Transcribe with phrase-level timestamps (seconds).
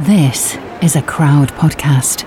[0.00, 2.26] This is a crowd podcast.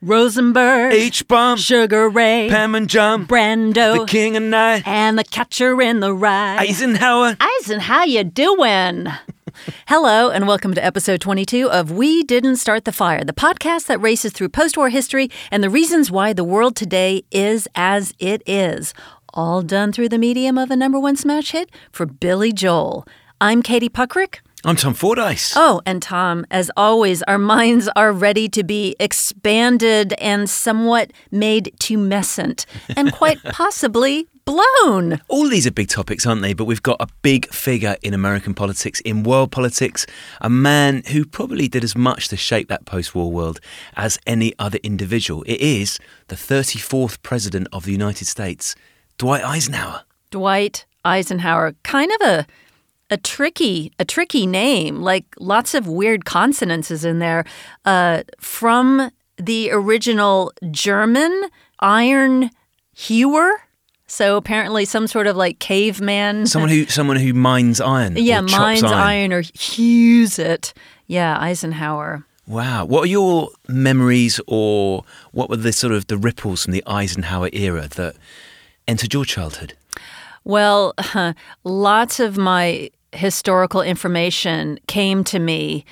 [0.00, 5.24] Rosenberg, H bomb, Sugar Ray, Pam and John, Brando, the King and I, and the
[5.24, 6.56] catcher in the rye.
[6.58, 7.36] Eisenhower.
[7.40, 9.08] Eisen, how you doing?
[9.88, 13.98] Hello, and welcome to episode 22 of We Didn't Start the Fire, the podcast that
[14.00, 18.42] races through post war history and the reasons why the world today is as it
[18.46, 18.94] is.
[19.34, 23.06] All done through the medium of a number one smash hit for Billy Joel.
[23.40, 24.40] I'm Katie Puckrick.
[24.62, 25.54] I'm Tom Fordyce.
[25.56, 31.72] Oh, and Tom, as always, our minds are ready to be expanded and somewhat made
[31.80, 35.20] tumescent and quite possibly blown.
[35.28, 36.52] All these are big topics, aren't they?
[36.52, 40.06] But we've got a big figure in American politics, in world politics,
[40.42, 43.60] a man who probably did as much to shape that post war world
[43.96, 45.42] as any other individual.
[45.44, 48.76] It is the 34th President of the United States,
[49.18, 50.02] Dwight Eisenhower.
[50.30, 52.46] Dwight Eisenhower, kind of a
[53.10, 57.44] a tricky a tricky name, like lots of weird consonants is in there.
[57.84, 61.44] Uh, from the original German
[61.80, 62.50] iron
[62.94, 63.52] hewer.
[64.06, 66.46] So apparently, some sort of like caveman.
[66.46, 68.16] Someone who someone who mines iron.
[68.16, 68.94] yeah, mines iron.
[68.94, 70.74] iron or hews it.
[71.06, 72.24] Yeah, Eisenhower.
[72.46, 72.84] Wow.
[72.84, 77.48] What are your memories or what were the sort of the ripples from the Eisenhower
[77.52, 78.16] era that
[78.86, 79.74] entered your childhood?
[80.44, 80.94] Well,
[81.64, 85.84] lots of my historical information came to me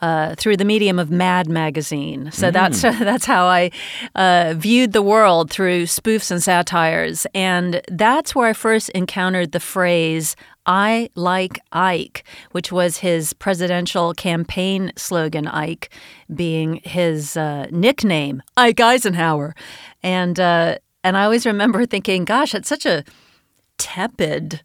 [0.00, 2.30] uh, through the medium of Mad Magazine.
[2.30, 3.70] So that's that's how I
[4.14, 9.60] uh, viewed the world through spoofs and satires, and that's where I first encountered the
[9.60, 10.36] phrase
[10.66, 15.46] "I like Ike," which was his presidential campaign slogan.
[15.46, 15.90] Ike
[16.34, 19.54] being his uh, nickname, Ike Eisenhower,
[20.02, 23.04] and uh, and I always remember thinking, "Gosh, that's such a
[23.78, 24.60] tepid."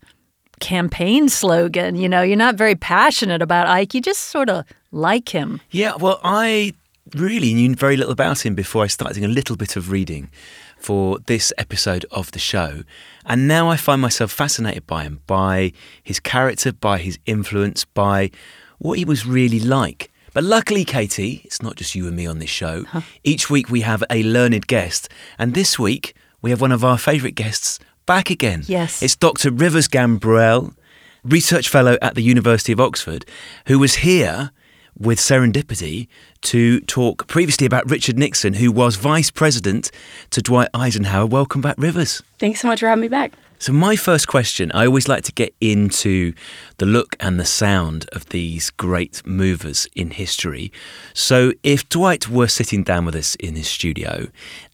[0.62, 1.96] campaign slogan.
[1.96, 3.94] You know, you're not very passionate about Ike.
[3.96, 5.60] You just sort of like him.
[5.72, 6.74] Yeah, well, I
[7.16, 10.30] really knew very little about him before I started doing a little bit of reading
[10.78, 12.84] for this episode of the show.
[13.26, 15.74] And now I find myself fascinated by him, by
[16.04, 18.32] his character, by his influence, by
[18.78, 20.12] what he was really like.
[20.34, 22.86] But luckily, Katie, it's not just you and me on this show.
[23.24, 25.10] Each week we have a learned guest.
[25.38, 28.64] And this week we have one of our favourite guests back again.
[28.68, 29.02] Yes.
[29.02, 29.52] It's Dr.
[29.52, 30.76] Rivers Gambrell,
[31.24, 33.26] research fellow at the University of Oxford,
[33.68, 34.52] who was here
[34.98, 36.08] with serendipity
[36.42, 39.92] to talk previously about Richard Nixon, who was vice president
[40.32, 41.26] to Dwight Eisenhower.
[41.26, 42.22] Welcome back, Rivers.
[42.40, 43.34] Thanks so much for having me back.
[43.60, 46.34] So, my first question I always like to get into
[46.78, 50.72] the look and the sound of these great movers in history.
[51.14, 54.30] So, if Dwight were sitting down with us in his studio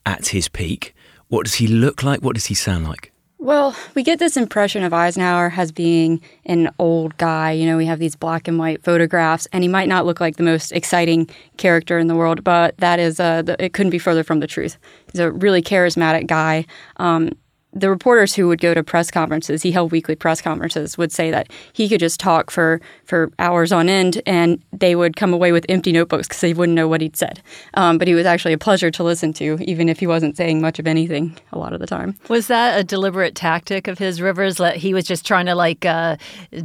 [0.06, 0.96] at his peak,
[1.30, 2.22] what does he look like?
[2.22, 3.12] What does he sound like?
[3.40, 7.52] Well, we get this impression of Eisenhower as being an old guy.
[7.52, 10.38] You know, we have these black and white photographs, and he might not look like
[10.38, 14.00] the most exciting character in the world, but that is, uh, the, it couldn't be
[14.00, 14.78] further from the truth.
[15.12, 16.66] He's a really charismatic guy.
[16.98, 17.32] Um,
[17.74, 21.32] the reporters who would go to press conferences, he held weekly press conferences, would say
[21.32, 25.52] that he could just talk for, for hours on end and they would come away
[25.52, 27.42] with empty notebooks because they wouldn't know what he'd said.
[27.76, 30.62] Um, but he was actually a pleasure to listen to, even if he wasn't saying
[30.62, 32.16] much of anything a lot of the time.
[32.30, 34.58] Was that a deliberate tactic of his, Rivers?
[34.58, 36.18] That he was just trying to like uh,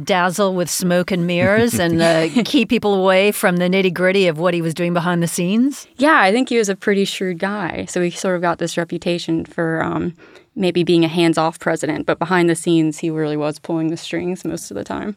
[0.03, 4.39] dazzle with smoke and mirrors and uh, keep people away from the nitty gritty of
[4.39, 5.87] what he was doing behind the scenes?
[5.97, 7.85] Yeah, I think he was a pretty shrewd guy.
[7.85, 10.13] So he sort of got this reputation for um,
[10.55, 13.97] maybe being a hands off president, but behind the scenes, he really was pulling the
[13.97, 15.15] strings most of the time.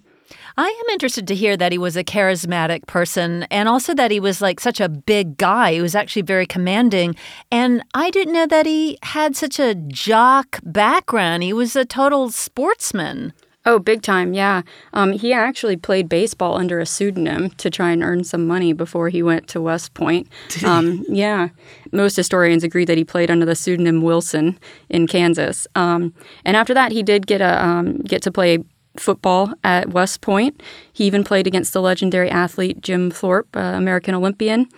[0.56, 4.18] I am interested to hear that he was a charismatic person and also that he
[4.18, 5.74] was like such a big guy.
[5.74, 7.14] He was actually very commanding.
[7.50, 11.42] And I didn't know that he had such a jock background.
[11.42, 13.32] He was a total sportsman.
[13.66, 14.62] Oh, big time, yeah.
[14.92, 19.08] Um, he actually played baseball under a pseudonym to try and earn some money before
[19.08, 20.28] he went to West Point.
[20.64, 21.48] Um, yeah,
[21.92, 24.58] most historians agree that he played under the pseudonym Wilson
[24.88, 25.66] in Kansas.
[25.74, 26.14] Um,
[26.44, 28.58] and after that, he did get a um, get to play
[28.96, 30.62] football at West Point.
[30.92, 34.68] He even played against the legendary athlete Jim Thorpe, uh, American Olympian.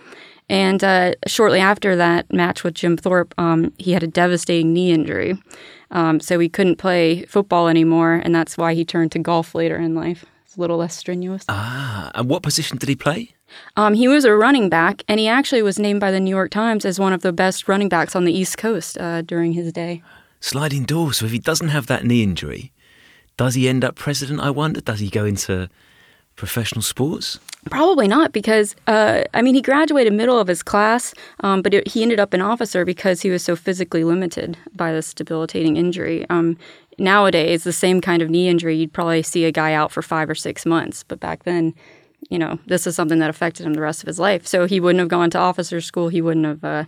[0.49, 4.91] And uh, shortly after that match with Jim Thorpe, um, he had a devastating knee
[4.91, 5.37] injury.
[5.91, 9.77] Um, so he couldn't play football anymore, and that's why he turned to golf later
[9.77, 10.25] in life.
[10.45, 11.45] It's a little less strenuous.
[11.49, 13.35] Ah, and what position did he play?
[13.75, 16.51] Um, he was a running back, and he actually was named by the New York
[16.51, 19.71] Times as one of the best running backs on the East Coast uh, during his
[19.73, 20.03] day.
[20.39, 21.17] Sliding doors.
[21.17, 22.71] So if he doesn't have that knee injury,
[23.37, 24.39] does he end up president?
[24.41, 24.81] I wonder.
[24.81, 25.69] Does he go into
[26.35, 27.39] professional sports?
[27.65, 31.87] Probably not, because uh, I mean, he graduated middle of his class, um, but it,
[31.87, 36.25] he ended up an officer because he was so physically limited by this debilitating injury.
[36.29, 36.57] Um,
[36.97, 40.29] nowadays, the same kind of knee injury, you'd probably see a guy out for five
[40.29, 41.73] or six months, but back then,
[42.29, 44.47] you know, this is something that affected him the rest of his life.
[44.47, 46.09] So he wouldn't have gone to officer school.
[46.09, 46.85] He wouldn't have, uh,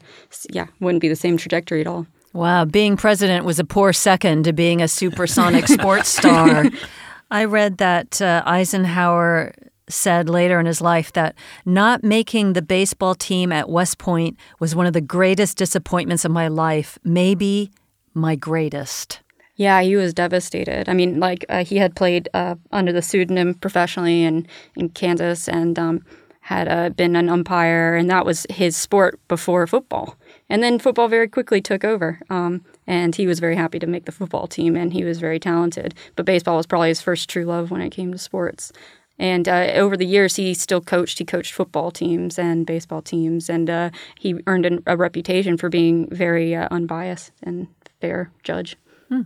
[0.50, 2.07] yeah, wouldn't be the same trajectory at all.
[2.33, 6.65] Wow, being president was a poor second to being a supersonic sports star.
[7.31, 9.53] I read that uh, Eisenhower
[9.91, 11.35] said later in his life that
[11.65, 16.31] not making the baseball team at West Point was one of the greatest disappointments of
[16.31, 17.71] my life, maybe
[18.13, 19.19] my greatest.
[19.55, 20.89] Yeah, he was devastated.
[20.89, 25.47] I mean, like uh, he had played uh, under the pseudonym professionally in in Kansas
[25.47, 26.05] and um,
[26.41, 30.17] had uh, been an umpire, and that was his sport before football.
[30.49, 32.19] And then football very quickly took over.
[32.29, 35.39] Um, and he was very happy to make the football team, and he was very
[35.39, 35.93] talented.
[36.15, 38.73] But baseball was probably his first true love when it came to sports.
[39.21, 41.19] And uh, over the years, he still coached.
[41.19, 45.69] He coached football teams and baseball teams, and uh, he earned an, a reputation for
[45.69, 47.68] being very uh, unbiased and
[48.01, 48.77] fair judge.
[49.09, 49.21] Hmm.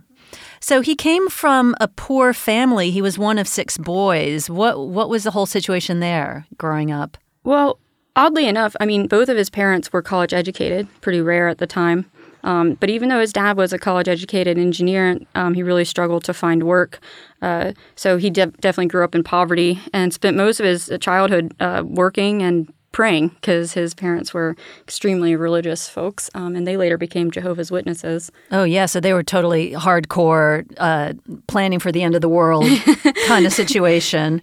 [0.60, 2.90] So he came from a poor family.
[2.90, 4.50] He was one of six boys.
[4.50, 7.16] What what was the whole situation there growing up?
[7.42, 7.78] Well,
[8.14, 11.66] oddly enough, I mean, both of his parents were college educated, pretty rare at the
[11.66, 12.10] time.
[12.46, 16.22] Um, but even though his dad was a college educated engineer, um, he really struggled
[16.24, 17.00] to find work.
[17.42, 21.54] Uh, so he de- definitely grew up in poverty and spent most of his childhood
[21.60, 26.96] uh, working and praying because his parents were extremely religious folks, um, and they later
[26.96, 28.30] became Jehovah's Witnesses.
[28.52, 31.12] Oh yeah, so they were totally hardcore, uh,
[31.48, 32.64] planning for the end of the world
[33.26, 34.40] kind of situation.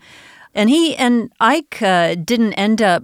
[0.53, 3.03] And he and Ike uh, didn't end up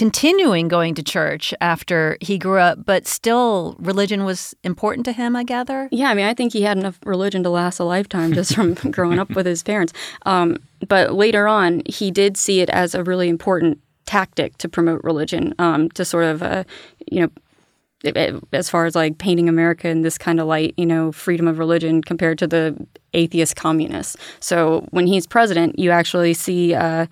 [0.00, 5.36] continuing going to church after he grew up, but still religion was important to him,
[5.36, 5.90] I gather.
[5.92, 8.72] Yeah, I mean, I think he had enough religion to last a lifetime just from
[8.90, 9.92] growing up with his parents.
[10.24, 10.56] Um,
[10.88, 15.54] but later on, he did see it as a really important tactic to promote religion,
[15.58, 16.64] um, to sort of, uh,
[17.06, 21.12] you know, as far as like painting America in this kind of light, you know,
[21.12, 22.74] freedom of religion compared to the
[23.12, 24.16] atheist communists.
[24.40, 26.72] So when he's president, you actually see.
[26.72, 27.04] Uh,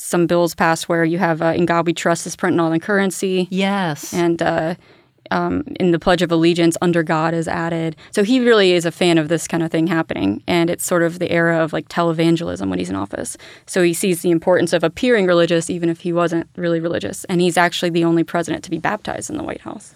[0.00, 2.80] some bills passed where you have uh, "In God We Trust" is printing on the
[2.80, 3.48] currency.
[3.50, 4.74] Yes, and uh,
[5.30, 7.96] um, in the Pledge of Allegiance, "Under God" is added.
[8.10, 11.02] So he really is a fan of this kind of thing happening, and it's sort
[11.02, 13.36] of the era of like televangelism when he's in office.
[13.66, 17.40] So he sees the importance of appearing religious, even if he wasn't really religious, and
[17.40, 19.94] he's actually the only president to be baptized in the White House.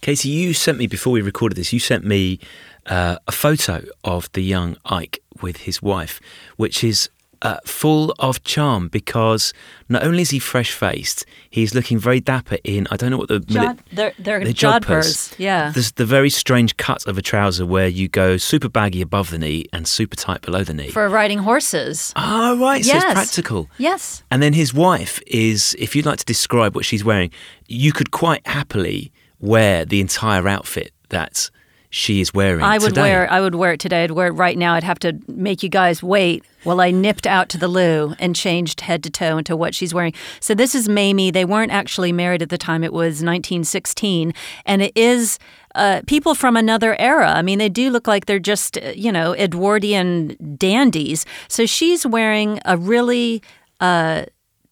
[0.00, 1.72] Casey, you sent me before we recorded this.
[1.72, 2.38] You sent me
[2.86, 6.20] uh, a photo of the young Ike with his wife,
[6.56, 7.08] which is
[7.42, 9.52] uh, full of charm because
[9.88, 13.28] not only is he fresh faced, he's looking very dapper in, I don't know what
[13.28, 13.40] the.
[13.40, 15.34] Jod, they're they're, they're jodhpurs.
[15.38, 15.70] Yeah.
[15.70, 19.38] There's the very strange cut of a trouser where you go super baggy above the
[19.38, 20.90] knee and super tight below the knee.
[20.90, 22.12] For riding horses.
[22.16, 22.84] Oh, right.
[22.84, 23.04] So yes.
[23.04, 23.68] it's practical.
[23.78, 24.22] Yes.
[24.30, 27.30] And then his wife is, if you'd like to describe what she's wearing,
[27.66, 31.50] you could quite happily wear the entire outfit that's
[31.90, 32.62] she is wearing.
[32.62, 33.02] I would today.
[33.02, 33.32] wear.
[33.32, 34.04] I would wear it today.
[34.04, 34.74] I'd wear it right now.
[34.74, 38.34] I'd have to make you guys wait while I nipped out to the loo and
[38.34, 40.12] changed head to toe into what she's wearing.
[40.40, 41.30] So this is Mamie.
[41.30, 42.82] They weren't actually married at the time.
[42.82, 44.32] It was 1916,
[44.64, 45.38] and it is.
[45.74, 47.30] Uh, people from another era.
[47.32, 51.26] I mean, they do look like they're just, uh, you know, Edwardian dandies.
[51.48, 53.42] So she's wearing a really
[53.78, 54.24] uh,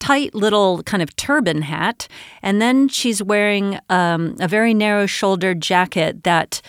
[0.05, 2.09] tight little kind of turban hat,
[2.43, 6.61] and then she's wearing um, a very narrow shouldered jacket that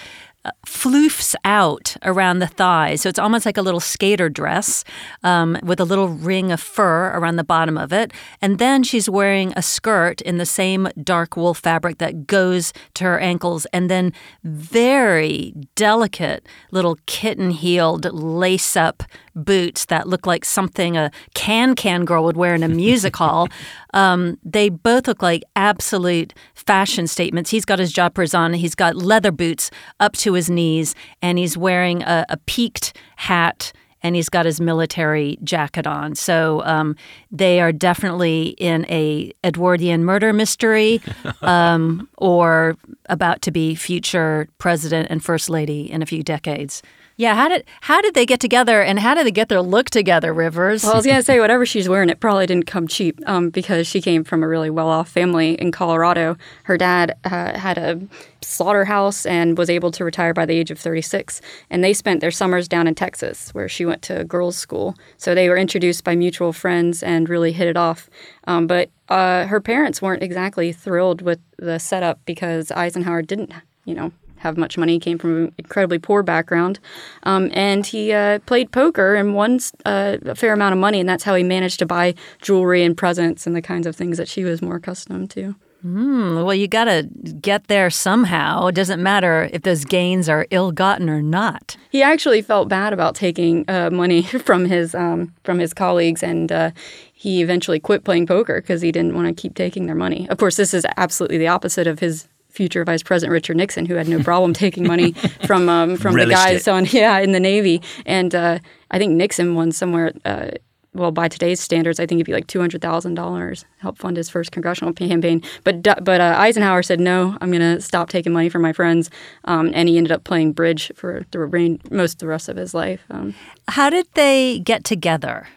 [0.66, 3.02] floofs out around the thighs.
[3.02, 4.84] So it's almost like a little skater dress
[5.24, 8.12] um, with a little ring of fur around the bottom of it.
[8.42, 13.04] And then she's wearing a skirt in the same dark wool fabric that goes to
[13.04, 13.66] her ankles.
[13.74, 19.04] And then very delicate little kitten heeled lace up
[19.36, 23.48] boots that look like something a can can girl would wear in a music hall.
[23.94, 27.50] Um, they both look like absolute fashion statements.
[27.50, 28.54] He's got his jodhpurs on.
[28.54, 33.74] He's got leather boots up to his knees, and he's wearing a, a peaked hat
[34.06, 36.14] and he's got his military jacket on.
[36.14, 36.96] So um,
[37.32, 41.02] they are definitely in a Edwardian murder mystery,
[41.42, 42.78] um, or
[43.10, 46.84] about to be future president and first lady in a few decades.
[47.18, 49.90] Yeah, how did how did they get together, and how did they get their look
[49.90, 50.84] together, Rivers?
[50.84, 53.88] Well, I was gonna say whatever she's wearing, it probably didn't come cheap um, because
[53.88, 56.36] she came from a really well-off family in Colorado.
[56.64, 58.02] Her dad uh, had a
[58.42, 62.32] slaughterhouse and was able to retire by the age of 36, and they spent their
[62.32, 64.96] summers down in Texas, where she went to girls' school.
[65.18, 68.10] So they were introduced by mutual friends and really hit it off.
[68.46, 73.54] Um, but uh, her parents weren't exactly thrilled with the setup because Eisenhower didn't,
[73.86, 74.94] you know, have much money.
[74.94, 76.80] He came from an incredibly poor background,
[77.24, 81.08] um, and he uh, played poker and won uh, a fair amount of money, and
[81.08, 84.28] that's how he managed to buy jewelry and presents and the kinds of things that
[84.28, 85.56] she was more accustomed to.
[85.86, 87.04] Mm, well, you got to
[87.42, 88.68] get there somehow.
[88.68, 91.78] It doesn't matter if those gains are ill-gotten or not.
[91.92, 96.52] He actually felt bad about taking uh, money from his um, from his colleagues, and
[96.52, 96.72] uh,
[97.14, 100.28] he eventually quit playing poker because he didn't want to keep taking their money.
[100.30, 103.96] Of course, this is absolutely the opposite of his future Vice President Richard Nixon, who
[103.96, 105.12] had no problem taking money
[105.46, 106.72] from um, from the guys it.
[106.72, 108.60] on yeah in the Navy, and uh,
[108.92, 110.14] I think Nixon won somewhere.
[110.24, 110.52] Uh,
[110.94, 114.16] well, by today's standards, I think it'd be like two hundred thousand dollars help fund
[114.16, 115.42] his first congressional campaign.
[115.66, 119.10] But but uh, Eisenhower said no, I'm going to stop taking money from my friends,
[119.44, 122.56] um, and he ended up playing bridge for the rain, most of the rest of
[122.56, 123.04] his life.
[123.10, 123.36] Um,
[123.68, 125.48] How did they get together?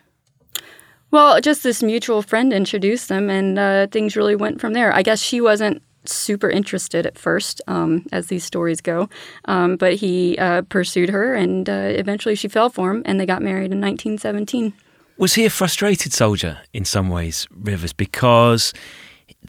[1.11, 4.95] well, just this mutual friend introduced them, and uh, things really went from there.
[4.95, 9.09] I guess she wasn't super interested at first, um, as these stories go.
[9.47, 13.27] Um, but he uh, pursued her, and uh, eventually she fell for him, and they
[13.27, 14.73] got married in 1917.
[15.19, 17.93] Was he a frustrated soldier in some ways, Rivers?
[17.93, 18.73] Because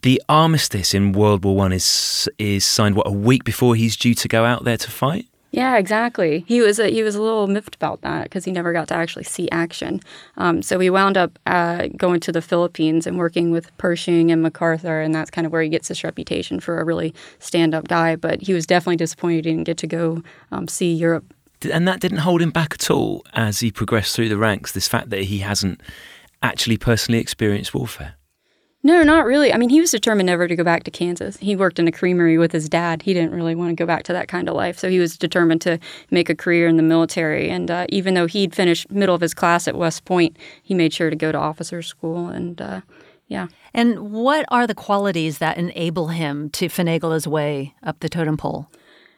[0.01, 4.15] the armistice in World War One is is signed what a week before he's due
[4.15, 5.28] to go out there to fight.
[5.51, 6.45] Yeah, exactly.
[6.47, 8.93] He was a, he was a little miffed about that because he never got to
[8.93, 9.99] actually see action.
[10.37, 14.43] Um, so he wound up uh, going to the Philippines and working with Pershing and
[14.43, 17.87] MacArthur, and that's kind of where he gets his reputation for a really stand up
[17.87, 18.15] guy.
[18.15, 21.33] But he was definitely disappointed he didn't get to go um, see Europe.
[21.71, 24.71] And that didn't hold him back at all as he progressed through the ranks.
[24.71, 25.81] This fact that he hasn't
[26.43, 28.18] actually personally experienced warfare.
[28.81, 29.53] No, not really.
[29.53, 31.35] I mean, he was determined never to go back to Kansas.
[31.37, 33.01] He worked in a creamery with his dad.
[33.01, 34.79] He didn't really want to go back to that kind of life.
[34.79, 35.79] So he was determined to
[36.11, 37.49] make a career in the military.
[37.49, 40.93] And uh, even though he'd finished middle of his class at West Point, he made
[40.93, 42.27] sure to go to officer school.
[42.27, 42.81] And uh,
[43.27, 43.47] yeah.
[43.73, 48.37] And what are the qualities that enable him to finagle his way up the totem
[48.37, 48.69] pole?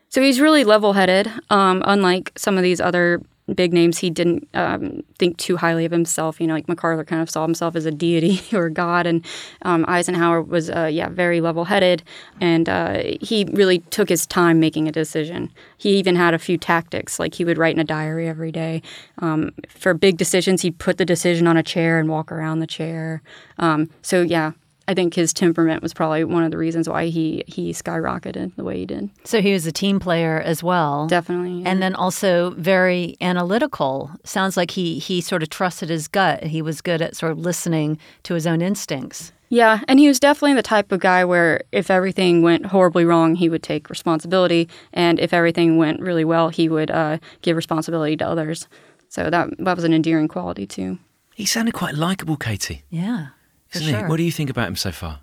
[0.10, 1.32] So he's really level headed.
[1.52, 3.22] Um, unlike some of these other
[3.54, 6.40] big names, he didn't um, think too highly of himself.
[6.40, 9.26] You know, like MacArthur kind of saw himself as a deity or god, and
[9.64, 12.04] um, Eisenhower was, uh, yeah, very level-headed,
[12.40, 15.52] and uh, he really took his time making a decision.
[15.78, 18.82] He even had a few tactics, like he would write in a diary every day.
[19.20, 22.68] Um, for big decisions, he'd put the decision on a chair and walk around the
[22.68, 23.22] chair.
[23.58, 24.52] Um, so yeah,
[24.88, 28.64] I think his temperament was probably one of the reasons why he he skyrocketed the
[28.64, 29.10] way he did.
[29.24, 31.08] So he was a team player as well.
[31.08, 31.62] Definitely.
[31.62, 31.70] yeah.
[31.70, 34.12] And then also very analytical.
[34.24, 36.44] Sounds like he he sort of trusted his gut.
[36.44, 39.32] He was good at sort of listening to his own instincts.
[39.50, 43.36] Yeah, and he was definitely the type of guy where if everything went horribly wrong,
[43.36, 48.16] he would take responsibility, and if everything went really well, he would uh, give responsibility
[48.16, 48.70] to others.
[49.10, 51.00] So that that was an endearing quality too.
[51.36, 53.28] He sounded quite likable, Katie, Yeah.
[53.74, 54.00] Isn't sure.
[54.00, 54.06] he?
[54.06, 55.20] What do you think about him so far?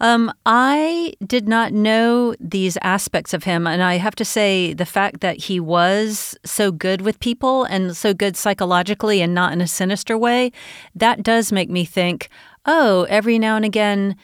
[0.00, 3.68] Um, I did not know these aspects of him.
[3.68, 7.96] And I have to say, the fact that he was so good with people and
[7.96, 10.50] so good psychologically and not in a sinister way,
[10.96, 12.28] that does make me think,
[12.66, 14.16] oh, every now and again,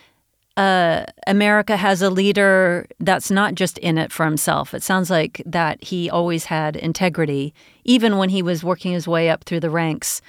[0.56, 4.75] uh, America has a leader that's not just in it for himself.
[4.75, 7.54] It sounds like that he always had integrity,
[7.85, 10.20] even when he was working his way up through the ranks.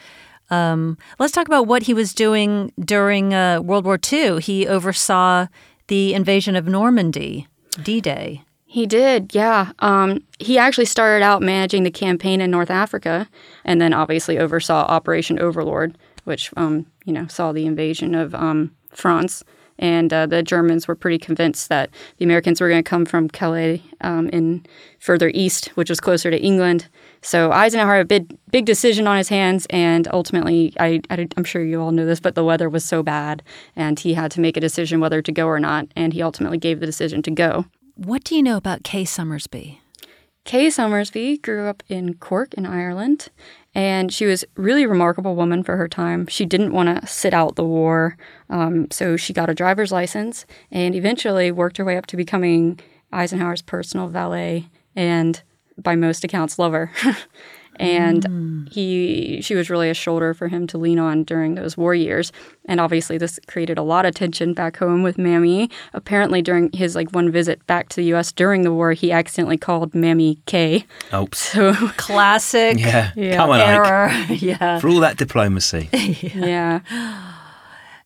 [0.49, 4.41] Um, let's talk about what he was doing during uh, World War II.
[4.41, 5.47] He oversaw
[5.87, 7.47] the invasion of Normandy,
[7.83, 8.43] D Day.
[8.65, 9.71] He did, yeah.
[9.79, 13.27] Um, he actually started out managing the campaign in North Africa,
[13.65, 18.75] and then obviously oversaw Operation Overlord, which um, you know saw the invasion of um,
[18.91, 19.43] France.
[19.79, 23.29] And uh, the Germans were pretty convinced that the Americans were going to come from
[23.29, 24.65] Calais um, in
[24.99, 26.87] further east, which was closer to England.
[27.21, 31.43] So Eisenhower had a big, big decision on his hands, and ultimately, I, I, I'm
[31.43, 33.41] sure you all know this, but the weather was so bad,
[33.75, 36.57] and he had to make a decision whether to go or not, and he ultimately
[36.57, 37.65] gave the decision to go.
[37.95, 39.81] What do you know about Kay Summersby?
[40.45, 43.29] Kay Summersby grew up in Cork in Ireland,
[43.79, 46.27] and she was really remarkable woman for her time.
[46.27, 48.17] She didn't want to sit out the war,
[48.49, 52.77] um, so she got a driver's license and eventually worked her way up to becoming
[53.13, 54.67] Eisenhower's personal valet
[54.97, 55.41] and,
[55.77, 56.91] by most accounts, lover.
[57.79, 58.69] and Mm.
[58.71, 62.31] he she was really a shoulder for him to lean on during those war years.
[62.65, 65.69] And obviously, this created a lot of tension back home with Mammy.
[65.93, 68.31] Apparently, during his like one visit back to the U.S.
[68.31, 70.85] during the war, he accidentally called Mammy K.
[71.13, 71.37] Oops.
[71.37, 73.11] So Classic Yeah.
[73.15, 73.35] Yeah.
[73.37, 74.41] Come on, Ike.
[74.41, 74.79] yeah.
[74.79, 75.89] For all that diplomacy.
[76.35, 76.81] yeah.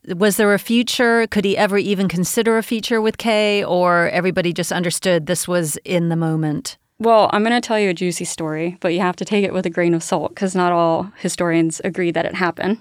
[0.08, 1.28] Was there a future?
[1.28, 5.78] Could he ever even consider a future with Kay, or everybody just understood this was
[5.86, 6.78] in the moment?
[7.04, 9.52] Well, I'm going to tell you a juicy story, but you have to take it
[9.52, 12.78] with a grain of salt because not all historians agree that it happened.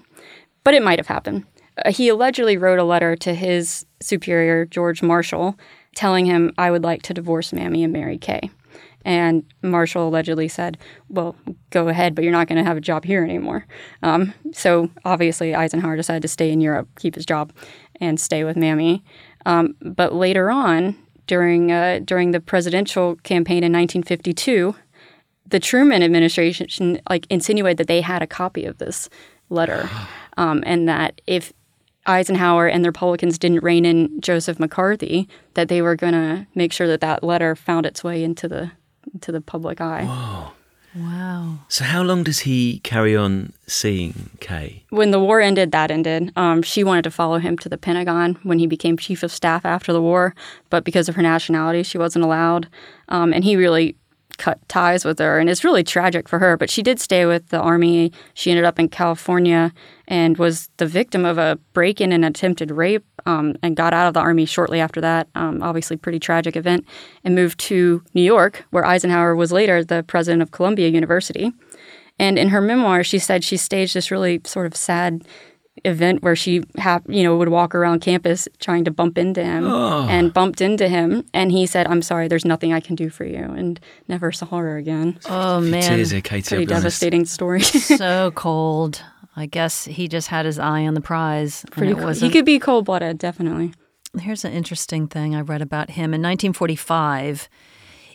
[0.63, 1.45] But it might have happened.
[1.83, 5.59] Uh, he allegedly wrote a letter to his superior, George Marshall,
[5.93, 8.49] telling him, I would like to divorce Mammy and marry Kay.
[9.03, 10.77] And Marshall allegedly said,
[11.09, 11.35] Well,
[11.71, 13.65] go ahead, but you're not going to have a job here anymore.
[14.03, 17.51] Um, so obviously, Eisenhower decided to stay in Europe, keep his job,
[17.99, 19.03] and stay with Mammy.
[19.45, 20.95] Um, but later on,
[21.27, 24.75] during, uh, during the presidential campaign in 1952,
[25.47, 29.09] the Truman administration like insinuated that they had a copy of this
[29.49, 29.89] letter,
[30.37, 31.53] um, and that if
[32.05, 36.73] Eisenhower and the Republicans didn't rein in Joseph McCarthy, that they were going to make
[36.73, 38.71] sure that that letter found its way into the
[39.13, 40.05] into the public eye.
[40.95, 41.59] Wow.
[41.69, 44.83] So how long does he carry on seeing Kay?
[44.89, 46.31] When the war ended, that ended.
[46.35, 49.65] Um, she wanted to follow him to the Pentagon when he became chief of staff
[49.65, 50.35] after the war,
[50.69, 52.67] but because of her nationality, she wasn't allowed.
[53.09, 53.95] Um, and he really
[54.37, 56.57] cut ties with her, and it's really tragic for her.
[56.57, 58.11] But she did stay with the army.
[58.33, 59.71] She ended up in California
[60.07, 64.13] and was the victim of a break-in and attempted rape, um, and got out of
[64.13, 65.27] the army shortly after that.
[65.35, 66.85] Um, obviously, pretty tragic event,
[67.23, 71.53] and moved to New York, where Eisenhower was later the president of Columbia University.
[72.19, 75.25] And in her memoir, she said she staged this really sort of sad
[75.85, 79.65] event where she ha- you know would walk around campus trying to bump into him
[79.67, 80.07] ah.
[80.09, 83.25] and bumped into him and he said i'm sorry there's nothing i can do for
[83.25, 86.47] you and never saw her again Oh man, Tears here, Katie.
[86.55, 86.83] pretty I'll honest.
[86.83, 89.01] devastating story so cold.
[89.35, 91.65] I guess he just had his eye on the prize.
[91.71, 92.09] pretty it cool.
[92.11, 93.73] he could be cold-blooded definitely
[94.19, 96.13] Here's an interesting thing I read about him.
[96.13, 97.49] In 1945,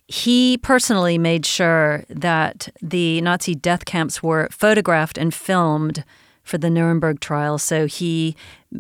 [0.07, 6.05] he personally made sure that the Nazi death camps were photographed and filmed
[6.49, 7.59] for the Nuremberg trial.
[7.59, 8.37] So he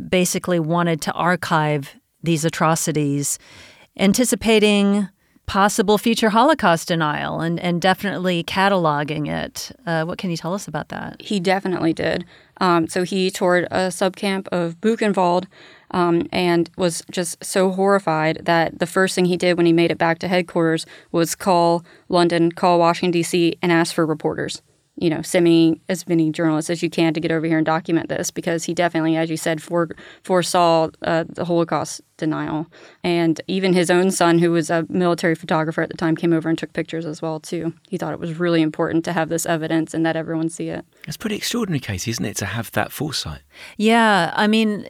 [0.08, 3.38] basically wanted to archive these atrocities,
[3.96, 5.08] anticipating
[5.48, 9.72] possible future Holocaust denial and, and definitely cataloging it.
[9.86, 11.20] Uh, what can you tell us about that?
[11.20, 12.26] He definitely did.
[12.60, 15.46] Um, so he toured a subcamp of Buchenwald
[15.90, 19.90] um, and was just so horrified that the first thing he did when he made
[19.90, 24.60] it back to headquarters was call London, call Washington, D.C., and ask for reporters.
[25.00, 27.64] You know, send me as many journalists as you can to get over here and
[27.64, 29.90] document this because he definitely, as you said, fore,
[30.24, 32.66] foresaw uh, the Holocaust denial.
[33.04, 36.48] And even his own son, who was a military photographer at the time, came over
[36.48, 37.72] and took pictures as well too.
[37.88, 40.84] He thought it was really important to have this evidence and that everyone see it.
[41.06, 43.42] It's pretty extraordinary, Katie, isn't it, to have that foresight?
[43.76, 44.88] Yeah, I mean,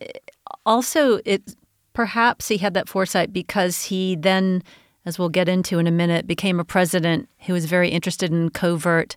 [0.65, 1.55] also it
[1.93, 4.63] perhaps he had that foresight because he then,
[5.05, 8.51] as we'll get into in a minute, became a president who was very interested in
[8.51, 9.17] covert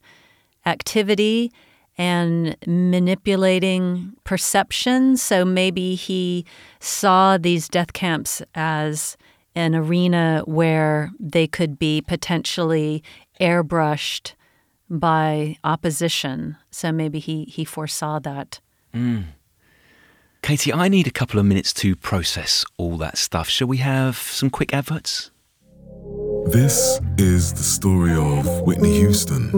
[0.66, 1.52] activity
[1.98, 5.18] and manipulating perception.
[5.18, 6.46] So maybe he
[6.80, 9.18] saw these death camps as
[9.56, 13.04] an arena where they could be potentially
[13.40, 14.34] airbrushed
[14.90, 16.58] by opposition.
[16.70, 18.60] So maybe he, he foresaw that.
[18.94, 19.22] Hmm.
[20.42, 23.48] Katie, I need a couple of minutes to process all that stuff.
[23.48, 25.30] Shall we have some quick adverts?
[26.48, 29.52] This is the story of Whitney Houston,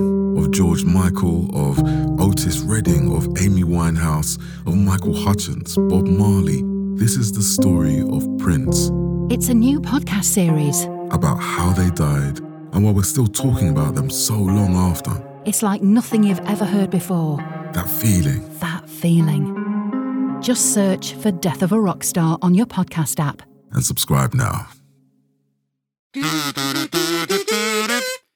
[0.43, 1.79] of George Michael, of
[2.19, 6.61] Otis Redding, of Amy Winehouse, of Michael Hutchins, Bob Marley.
[6.95, 8.91] This is the story of Prince,
[9.31, 10.83] It's a new podcast series.
[11.11, 12.39] about how they died,
[12.73, 15.11] and why we're still talking about them so long after.
[15.45, 17.37] It's like nothing you've ever heard before.
[17.73, 18.43] That feeling.
[18.59, 20.39] That feeling.
[20.41, 23.43] Just search for Death of a Rock Star on your podcast app.
[23.71, 24.67] And subscribe now.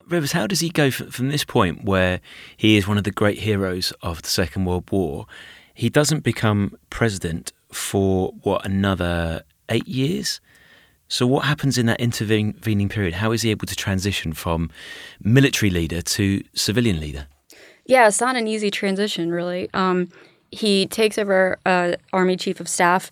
[0.08, 2.22] Rivers, how does he go from this point where
[2.56, 5.26] he is one of the great heroes of the Second World War?
[5.74, 10.40] He doesn't become president for what another eight years.
[11.10, 13.16] So, what happens in that intervening period?
[13.16, 14.70] How is he able to transition from
[15.22, 17.28] military leader to civilian leader?
[17.86, 19.70] Yeah, it's not an easy transition, really.
[19.74, 20.10] Um,
[20.52, 23.12] he takes over uh, Army Chief of Staff,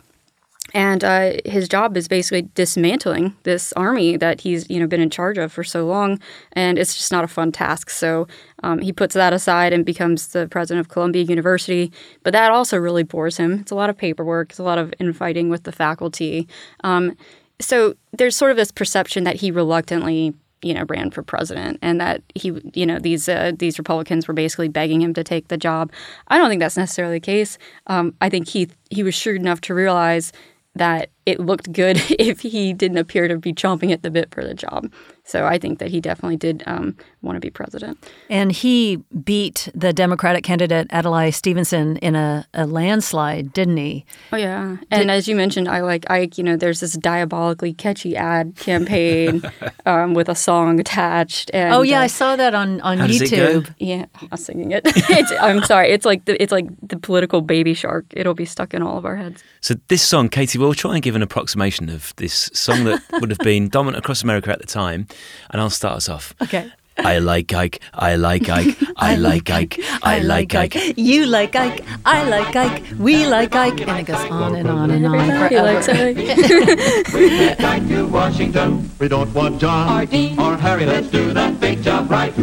[0.74, 5.10] and uh, his job is basically dismantling this army that he's you know been in
[5.10, 6.20] charge of for so long,
[6.54, 7.90] and it's just not a fun task.
[7.90, 8.28] So
[8.64, 11.92] um, he puts that aside and becomes the president of Columbia University.
[12.24, 13.60] But that also really bores him.
[13.60, 14.52] It's a lot of paperwork.
[14.52, 16.48] It's a lot of infighting with the faculty.
[16.84, 17.16] Um,
[17.60, 22.02] so there's sort of this perception that he reluctantly you know ran for president and
[22.02, 25.58] that he you know these uh, these Republicans were basically begging him to take the
[25.58, 25.92] job.
[26.28, 27.58] I don't think that's necessarily the case.
[27.88, 30.34] Um, I think he he was shrewd enough to realize
[30.76, 34.44] that it looked good if he didn't appear to be chomping at the bit for
[34.44, 34.92] the job.
[35.26, 37.98] So I think that he definitely did um, want to be president.
[38.30, 44.06] And he beat the Democratic candidate Adlai Stevenson in a, a landslide, didn't he?
[44.32, 46.38] Oh yeah, and did, as you mentioned, I like Ike.
[46.38, 49.42] You know, there's this diabolically catchy ad campaign
[49.86, 51.50] um, with a song attached.
[51.54, 53.74] And, oh yeah, uh, I saw that on on How YouTube.
[53.80, 54.88] Yeah, I was singing it.
[55.42, 55.92] I'm sorry.
[55.92, 58.06] It's like the, it's like the political baby shark.
[58.12, 59.44] It'll be stuck in all of our heads.
[59.62, 63.32] So this song, Katie, we'll try and give an approximation of this song that would
[63.32, 65.08] have been dominant across America at the time,
[65.50, 66.34] and I'll start us off.
[66.42, 66.72] Okay.
[66.98, 67.82] I like Ike.
[67.94, 68.78] I like Ike.
[68.98, 69.80] I like Ike.
[70.02, 70.98] I like Ike.
[70.98, 71.84] You like Ike.
[72.06, 72.84] I like Ike.
[72.98, 73.82] We like Ike.
[73.82, 76.20] And it goes on and on and on Everybody likes forever.
[76.20, 77.06] Ike.
[77.14, 78.90] We head down to Washington.
[79.00, 80.40] We don't want John or Dean.
[80.40, 80.86] or Harry.
[80.86, 82.34] Let's do the big job right.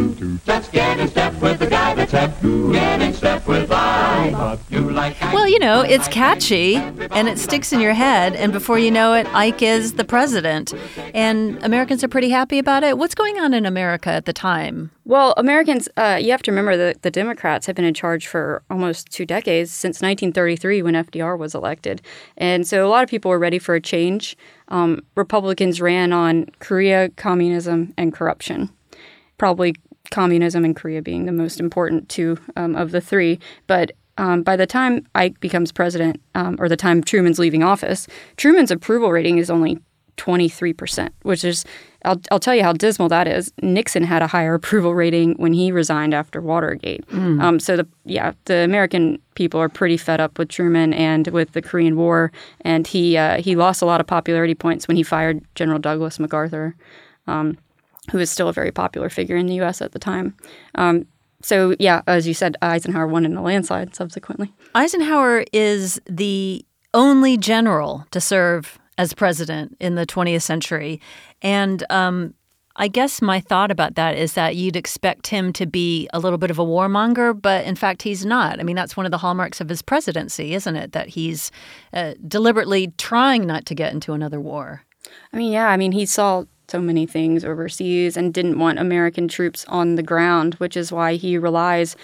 [0.47, 2.39] Let's get in step with the guy that's hep.
[2.41, 4.57] Get in step with I.
[4.69, 5.33] You like Ike.
[5.33, 8.35] Well, you know, it's catchy and it sticks in your head.
[8.35, 10.73] And before you know it, Ike is the president.
[11.13, 12.97] And Americans are pretty happy about it.
[12.99, 14.42] What's going on in America at the time?
[15.05, 18.61] Well, Americans, uh, you have to remember that the Democrats have been in charge for
[18.69, 22.01] almost two decades since 1933 when FDR was elected.
[22.35, 24.35] And so a lot of people were ready for a change.
[24.67, 28.69] Um, Republicans ran on Korea, communism, and corruption.
[29.37, 29.75] Probably
[30.11, 33.39] communism and Korea being the most important two um, of the three.
[33.67, 38.07] But um, by the time Ike becomes president, um, or the time Truman's leaving office,
[38.35, 39.79] Truman's approval rating is only
[40.17, 41.65] 23%, which is,
[42.05, 43.53] I'll, I'll tell you how dismal that is.
[43.61, 47.03] Nixon had a higher approval rating when he resigned after Watergate.
[47.41, 51.53] Um, so, the yeah, the American people are pretty fed up with Truman and with
[51.53, 52.31] the Korean War.
[52.61, 56.19] And he, uh, he lost a lot of popularity points when he fired General Douglas
[56.19, 56.75] MacArthur,
[57.27, 57.57] um,
[58.11, 59.81] who was still a very popular figure in the U.S.
[59.81, 60.35] at the time.
[60.75, 61.07] Um,
[61.41, 64.53] so, yeah, as you said, Eisenhower won in a landslide subsequently.
[64.75, 71.01] Eisenhower is the only general to serve as president in the 20th century.
[71.41, 72.33] And um,
[72.75, 76.39] I guess my thought about that is that you'd expect him to be a little
[76.39, 78.59] bit of a warmonger, but in fact, he's not.
[78.59, 80.91] I mean, that's one of the hallmarks of his presidency, isn't it?
[80.91, 81.51] That he's
[81.93, 84.83] uh, deliberately trying not to get into another war.
[85.31, 89.27] I mean, yeah, I mean, he saw so many things overseas and didn't want American
[89.27, 91.95] troops on the ground, which is why he relies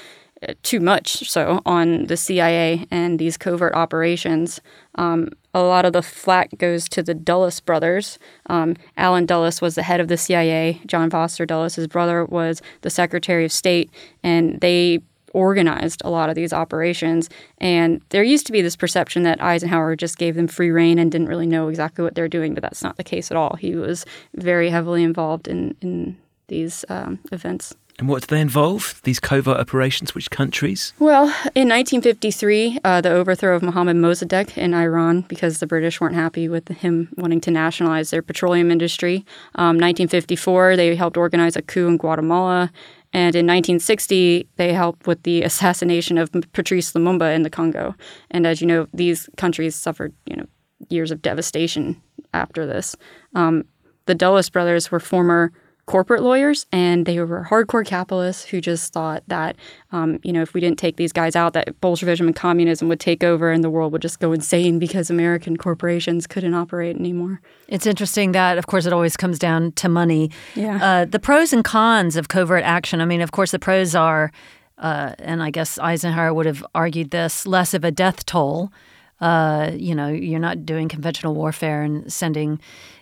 [0.47, 4.62] uh, too much so on the CIA and these covert operations.
[4.95, 8.19] Um, a lot of the flack goes to the Dulles brothers.
[8.47, 10.81] Um, Allen Dulles was the head of the CIA.
[10.85, 13.89] John Foster Dulles, his brother, was the Secretary of State,
[14.23, 14.99] and they
[15.33, 17.29] organized a lot of these operations.
[17.59, 21.12] And there used to be this perception that Eisenhower just gave them free reign and
[21.12, 23.55] didn't really know exactly what they're doing, but that's not the case at all.
[23.55, 27.75] He was very heavily involved in in these um, events.
[27.99, 29.01] And what do they involve?
[29.03, 30.15] These covert operations?
[30.15, 30.93] Which countries?
[30.99, 36.15] Well, in 1953, uh, the overthrow of Mohammad Mossadegh in Iran because the British weren't
[36.15, 39.25] happy with him wanting to nationalize their petroleum industry.
[39.55, 42.71] Um, 1954, they helped organize a coup in Guatemala.
[43.12, 47.95] And in 1960, they helped with the assassination of Patrice Lumumba in the Congo.
[48.31, 50.45] And as you know, these countries suffered, you know,
[50.88, 52.01] years of devastation
[52.33, 52.95] after this.
[53.35, 53.65] Um,
[54.05, 55.51] the Dulles brothers were former
[55.89, 59.56] corporate lawyers, and they were hardcore capitalists who just thought that,
[59.91, 62.99] um, you know, if we didn't take these guys out, that Bolshevism and communism would
[62.99, 67.41] take over, and the world would just go insane because American corporations couldn't operate anymore.
[67.67, 70.30] It's interesting that, of course, it always comes down to money.
[70.54, 70.78] Yeah.
[70.78, 73.02] Uh, the pros and cons of covert action.
[73.02, 74.32] I mean, of course, the pros are,
[74.78, 78.71] uh, and I guess Eisenhower would have argued this, less of a death toll.
[79.19, 82.60] Uh, you know, you're not doing conventional warfare and sending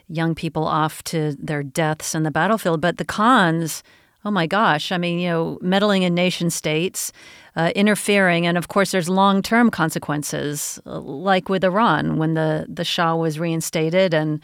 [0.10, 2.82] young people off to their deaths in the battlefield.
[2.82, 3.84] But the cons,
[4.26, 7.12] oh my gosh, I mean, you know, meddling in nation states,
[7.56, 12.66] uh, interfering, and of course, there's long term consequences, uh, like with Iran when the,
[12.70, 14.42] the Shah was reinstated and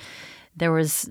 [0.56, 1.10] there was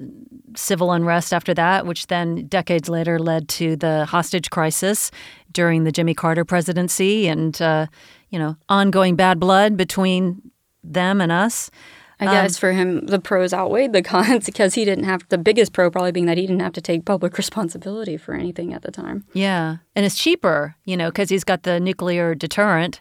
[0.55, 5.11] civil unrest after that, which then decades later led to the hostage crisis
[5.51, 7.87] during the Jimmy Carter presidency and, uh,
[8.31, 10.41] you know, ongoing bad blood between
[10.85, 11.71] them and us.
[12.23, 15.39] I guess um, for him, the pros outweighed the cons because he didn't have the
[15.39, 18.83] biggest pro probably being that he didn't have to take public responsibility for anything at
[18.83, 19.25] the time.
[19.33, 19.79] Yeah.
[19.97, 23.01] And it's cheaper, you know, because he's got the nuclear deterrent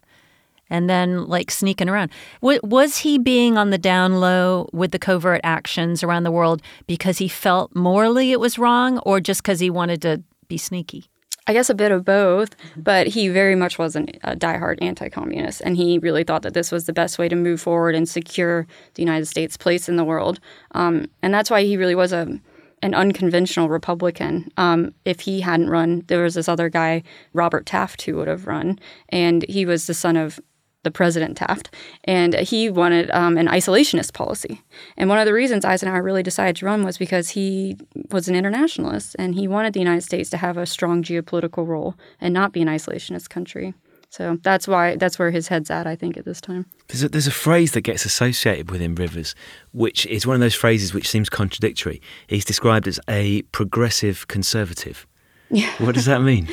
[0.69, 2.10] and then like sneaking around.
[2.41, 6.62] W- was he being on the down low with the covert actions around the world
[6.88, 11.11] because he felt morally it was wrong or just because he wanted to be sneaky?
[11.47, 15.10] I guess a bit of both, but he very much was an, a diehard anti
[15.10, 15.62] communist.
[15.62, 18.67] And he really thought that this was the best way to move forward and secure
[18.93, 20.39] the United States' place in the world.
[20.73, 22.39] Um, and that's why he really was a,
[22.84, 24.51] an unconventional Republican.
[24.58, 27.01] Um, if he hadn't run, there was this other guy,
[27.34, 30.39] Robert Taft, who would have run, and he was the son of
[30.84, 31.74] the President Taft,
[32.06, 34.62] and he wanted um, an isolationist policy.
[34.98, 37.78] And one of the reasons Eisenhower really decided to run was because he
[38.12, 41.96] was an internationalist and he wanted the United States to have a strong geopolitical role
[42.20, 43.74] and not be an isolationist country.
[44.10, 46.65] So that's why that's where his head's at, I think, at this time.
[46.89, 49.36] There's a, there's a phrase that gets associated with him, Rivers,
[49.72, 52.02] which is one of those phrases which seems contradictory.
[52.28, 55.08] He's described as a progressive conservative.
[55.50, 55.72] Yeah.
[55.80, 56.50] What does that mean?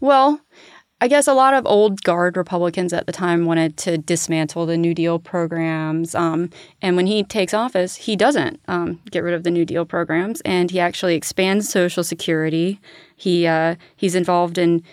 [0.00, 0.40] Well,
[1.02, 4.76] I guess a lot of old guard Republicans at the time wanted to dismantle the
[4.76, 6.14] New Deal programs.
[6.14, 6.48] Um,
[6.80, 10.42] and when he takes office, he doesn't um, get rid of the New Deal programs,
[10.42, 12.78] and he actually expands Social Security.
[13.16, 14.84] He uh, he's involved in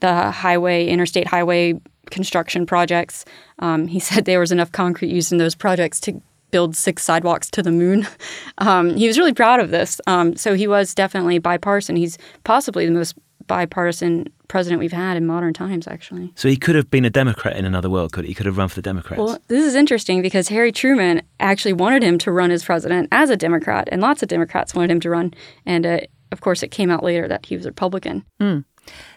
[0.00, 3.24] the highway, interstate highway construction projects.
[3.60, 6.20] Um, he said there was enough concrete used in those projects to
[6.50, 8.06] build six sidewalks to the moon.
[8.58, 10.00] Um, he was really proud of this.
[10.06, 11.96] Um, so he was definitely bipartisan.
[11.96, 13.16] He's possibly the most
[13.52, 14.12] bipartisan
[14.48, 16.32] president we've had in modern times, actually.
[16.34, 18.30] So he could have been a Democrat in another world, could he?
[18.30, 19.18] He could have run for the Democrats.
[19.18, 23.30] Well, this is interesting because Harry Truman actually wanted him to run as president as
[23.30, 25.34] a Democrat, and lots of Democrats wanted him to run.
[25.66, 28.24] And uh, of course, it came out later that he was a Republican.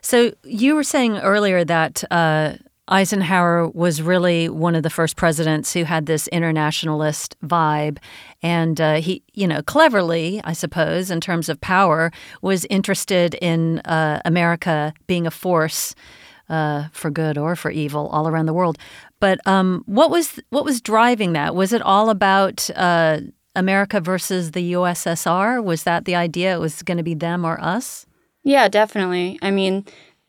[0.02, 2.54] So you were saying earlier that uh,
[2.88, 7.98] Eisenhower was really one of the first presidents who had this internationalist vibe,
[8.44, 13.80] and uh, he, you know, cleverly, I suppose, in terms of power, was interested in
[13.80, 15.96] uh, America being a force
[16.48, 18.78] uh, for good or for evil all around the world.
[19.20, 21.56] But um, what was what was driving that?
[21.56, 23.22] Was it all about uh,
[23.56, 25.64] America versus the USSR?
[25.64, 26.56] Was that the idea?
[26.56, 28.06] It was going to be them or us?
[28.44, 29.40] Yeah, definitely.
[29.42, 29.86] I mean,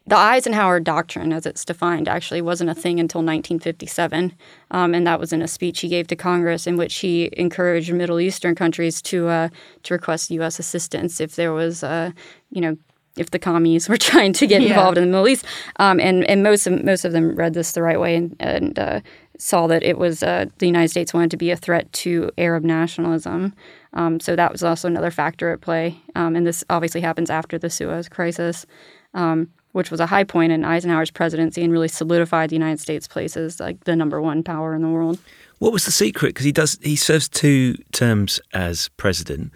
[0.09, 4.33] the Eisenhower Doctrine, as it's defined, actually wasn't a thing until 1957.
[4.71, 7.93] Um, and that was in a speech he gave to Congress in which he encouraged
[7.93, 9.49] Middle Eastern countries to, uh,
[9.83, 10.59] to request U.S.
[10.59, 12.13] assistance if there was, uh,
[12.51, 12.77] you know,
[13.17, 14.69] if the commies were trying to get Yeah.
[14.69, 15.45] involved in the Middle East.
[15.81, 18.79] Um, and, and most of, most of them read this the right way and, and
[18.79, 19.01] uh,
[19.39, 22.63] saw that it was uh, the United States wanted to be a threat to Arab
[22.63, 23.55] nationalism.
[23.93, 26.01] Um, so that was also another factor at play.
[26.15, 28.67] Um, and this obviously happens after the Suez Crisis,
[29.15, 33.07] um, which was a high point in Eisenhower's presidency and really solidified the United States'
[33.07, 35.19] place as like the number one power in the world.
[35.59, 36.29] What was the secret?
[36.29, 39.53] Because he does he serves two terms as president,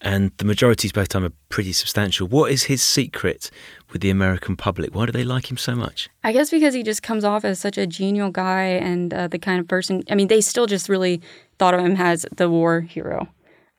[0.00, 2.26] and the majorities both time are pretty substantial.
[2.26, 3.52] What is his secret
[3.92, 4.96] with the American public?
[4.96, 6.10] Why do they like him so much?
[6.24, 9.38] I guess because he just comes off as such a genial guy and uh, the
[9.38, 10.02] kind of person.
[10.10, 11.22] I mean, they still just really
[11.60, 13.28] thought of him as the war hero,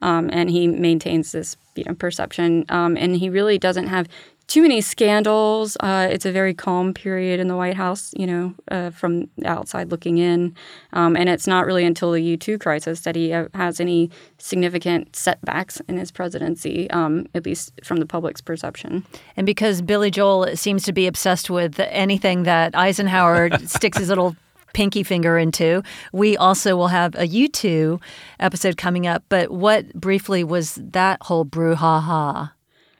[0.01, 2.63] um, and he maintains this you know perception.
[2.69, 4.07] Um, and he really doesn't have
[4.47, 5.77] too many scandals.
[5.79, 9.89] Uh, it's a very calm period in the White House, you know, uh, from outside
[9.89, 10.55] looking in.
[10.91, 14.11] Um, and it's not really until the U two crisis that he uh, has any
[14.37, 19.05] significant setbacks in his presidency, um, at least from the public's perception.
[19.37, 24.35] And because Billy Joel seems to be obsessed with anything that Eisenhower sticks his little
[24.73, 28.01] pinky finger into, we also will have a U2
[28.39, 29.23] episode coming up.
[29.29, 32.51] But what briefly was that whole brouhaha?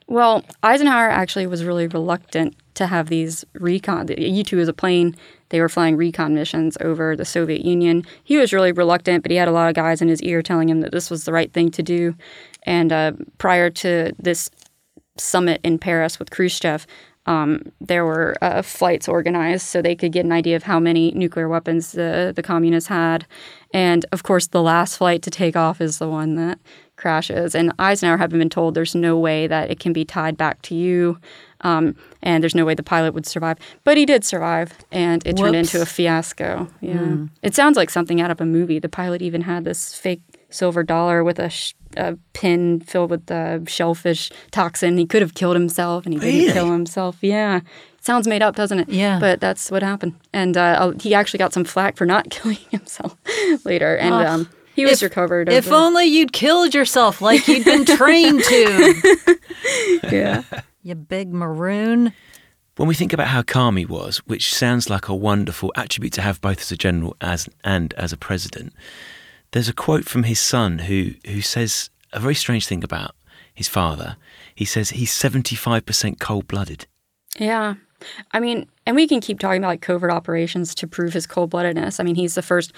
[0.06, 4.08] Well, Eisenhower actually was really reluctant to have these recon.
[4.16, 5.16] U 2 is a plane.
[5.48, 8.04] They were flying recon missions over the Soviet Union.
[8.24, 10.68] He was really reluctant, but he had a lot of guys in his ear telling
[10.68, 12.14] him that this was the right thing to do.
[12.64, 14.50] And uh, prior to this
[15.16, 16.86] summit in Paris with Khrushchev,
[17.26, 21.10] um, there were uh, flights organized so they could get an idea of how many
[21.12, 23.26] nuclear weapons the, the communists had.
[23.72, 26.58] And of course, the last flight to take off is the one that
[27.04, 27.54] crashes.
[27.54, 30.74] And Eisenhower had been told there's no way that it can be tied back to
[30.74, 31.18] you.
[31.60, 33.58] Um, and there's no way the pilot would survive.
[33.84, 36.66] But he did survive, and it turned into a fiasco.
[36.80, 37.16] Yeah.
[37.42, 38.78] It sounds like something out of a movie.
[38.78, 43.26] The pilot even had this fake silver dollar with a, sh- a pin filled with
[43.26, 44.96] the shellfish toxin.
[44.98, 46.32] He could have killed himself, and he Really?
[46.40, 47.16] didn't kill himself.
[47.20, 47.60] Yeah.
[48.00, 48.88] Sounds made up, doesn't it?
[48.88, 49.18] Yeah.
[49.18, 50.14] But that's what happened.
[50.32, 53.16] And uh, he actually got some flack for not killing himself
[53.64, 53.96] later.
[53.96, 54.26] And Oh.
[54.26, 55.48] um, he was If- recovered.
[55.48, 59.38] If over- only you'd killed yourself like you'd been trained to,
[60.12, 60.42] yeah.
[60.82, 62.12] you big maroon.
[62.76, 66.22] When we think about how calm he was, which sounds like a wonderful attribute to
[66.22, 68.72] have both as a general as and as a president,
[69.52, 73.14] there's a quote from his son who who says a very strange thing about
[73.54, 74.16] his father.
[74.56, 76.86] He says he's 75% cold-blooded.
[77.38, 77.74] Yeah.
[78.32, 81.50] I mean, and we can keep talking about like covert operations to prove his cold
[81.50, 81.98] bloodedness.
[82.00, 82.72] I mean, he's the first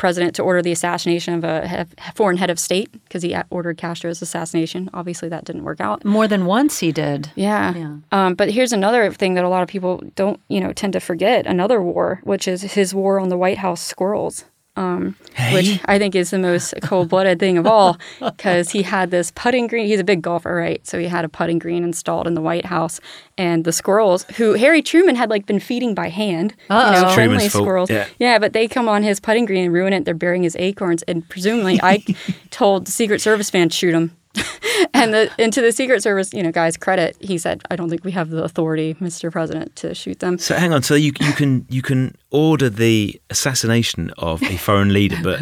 [0.00, 4.22] president to order the assassination of a foreign head of state because he ordered Castro's
[4.22, 4.88] assassination.
[4.94, 6.06] Obviously, that didn't work out.
[6.06, 7.30] More than once he did.
[7.34, 7.74] Yeah.
[7.74, 7.96] Yeah.
[8.10, 11.00] Um, but here's another thing that a lot of people don't, you know, tend to
[11.00, 14.46] forget another war, which is his war on the White House squirrels.
[14.80, 15.14] Um,
[15.52, 19.30] which I think is the most cold blooded thing of all because he had this
[19.30, 19.86] putting green.
[19.86, 20.84] He's a big golfer, right?
[20.86, 23.00] So he had a putting green installed in the White House,
[23.36, 27.14] and the squirrels, who Harry Truman had like been feeding by hand, you know, Uh-oh.
[27.14, 27.90] friendly Truman's fault, squirrels.
[27.90, 28.06] yeah.
[28.18, 28.38] yeah.
[28.38, 30.04] but they come on his putting green and ruin it.
[30.04, 32.02] They're burying his acorns, and presumably I
[32.50, 34.16] told the Secret Service man shoot him.
[34.94, 37.90] and the and to the Secret Service, you know, guy's credit, he said, "I don't
[37.90, 39.30] think we have the authority, Mr.
[39.30, 40.84] President, to shoot them." So hang on.
[40.84, 45.40] So you you can you can order the assassination of a foreign leader, but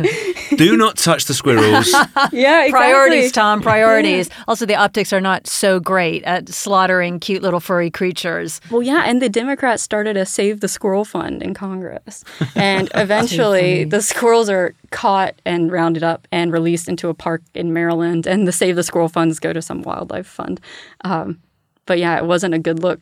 [0.56, 1.94] do not touch the squirrels.
[2.32, 2.70] Yeah, exactly.
[2.70, 4.28] Priorities, Tom, priorities.
[4.46, 8.60] Also, the optics are not so great at slaughtering cute little furry creatures.
[8.70, 12.24] Well, yeah, and the Democrats started a Save the Squirrel Fund in Congress.
[12.54, 17.72] And eventually the squirrels are caught and rounded up and released into a park in
[17.72, 18.26] Maryland.
[18.26, 20.60] And the Save the Squirrel funds go to some wildlife fund.
[21.04, 21.40] Um,
[21.86, 23.00] but yeah, it wasn't a good look.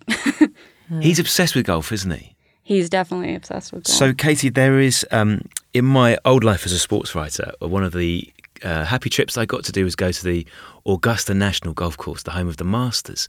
[1.01, 2.36] He's obsessed with golf, isn't he?
[2.67, 3.97] He's definitely obsessed with golf.
[3.97, 7.93] So, Katie, there is um, in my old life as a sports writer, one of
[7.93, 8.29] the
[8.65, 10.45] uh, happy trips I got to do was go to the
[10.85, 13.29] Augusta National Golf Course, the home of the Masters,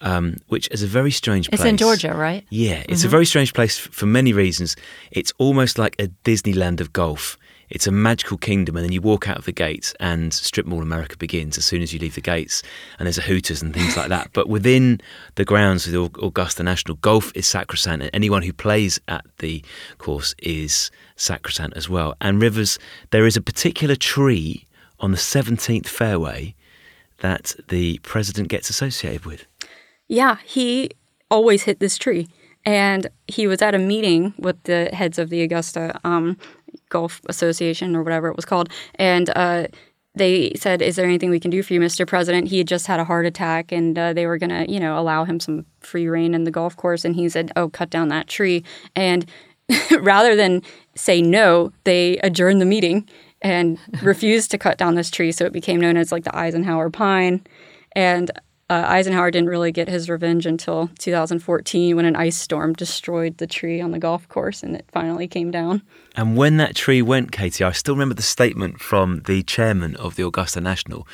[0.00, 1.60] um, which is a very strange place.
[1.60, 2.44] It's in Georgia, right?
[2.50, 4.74] Yeah, it's a very strange place for many reasons.
[5.12, 7.38] It's almost like a Disneyland of golf.
[7.72, 10.82] It's a magical kingdom, and then you walk out of the gates, and Strip Mall
[10.82, 12.62] America begins as soon as you leave the gates,
[12.98, 14.28] and there's a Hooters and things like that.
[14.34, 15.00] But within
[15.36, 19.64] the grounds of the Augusta National, golf is sacrosanct, and anyone who plays at the
[19.96, 22.14] course is sacrosanct as well.
[22.20, 22.78] And Rivers,
[23.10, 24.66] there is a particular tree
[25.00, 26.54] on the 17th fairway
[27.20, 29.46] that the president gets associated with.
[30.08, 30.90] Yeah, he
[31.30, 32.28] always hit this tree.
[32.64, 36.36] And he was at a meeting with the heads of the Augusta um,
[36.92, 38.68] Golf Association or whatever it was called.
[38.96, 39.66] And uh,
[40.14, 42.06] they said, Is there anything we can do for you, Mr.
[42.06, 42.48] President?
[42.48, 44.98] He had just had a heart attack and uh, they were going to, you know,
[44.98, 47.04] allow him some free reign in the golf course.
[47.04, 48.62] And he said, Oh, cut down that tree.
[48.94, 49.26] And
[50.00, 50.62] rather than
[50.94, 53.08] say no, they adjourned the meeting
[53.40, 55.32] and refused to cut down this tree.
[55.32, 57.42] So it became known as like the Eisenhower pine.
[57.94, 58.30] And
[58.72, 63.46] uh, Eisenhower didn't really get his revenge until 2014 when an ice storm destroyed the
[63.46, 65.82] tree on the golf course and it finally came down.
[66.16, 70.16] And when that tree went, Katie, I still remember the statement from the chairman of
[70.16, 71.06] the Augusta National.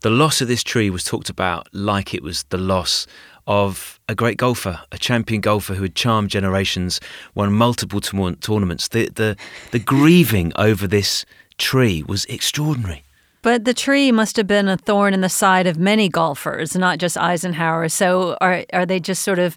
[0.00, 3.06] The loss of this tree was talked about like it was the loss
[3.46, 7.00] of a great golfer, a champion golfer who had charmed generations,
[7.34, 8.88] won multiple tour- tournaments.
[8.88, 9.36] The, the,
[9.70, 11.24] the grieving over this
[11.56, 13.05] tree was extraordinary.
[13.46, 16.98] But the tree must have been a thorn in the side of many golfers, not
[16.98, 17.88] just Eisenhower.
[17.88, 19.56] So are are they just sort of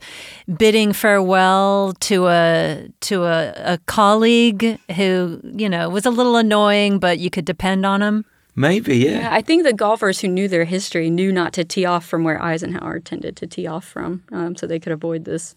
[0.59, 6.99] bidding farewell to a to a, a colleague who you know was a little annoying,
[6.99, 8.25] but you could depend on him?
[8.55, 9.21] Maybe, yeah.
[9.21, 12.23] Yeah, I think the golfers who knew their history knew not to tee off from
[12.23, 15.55] where Eisenhower tended to tee off from, um, so they could avoid this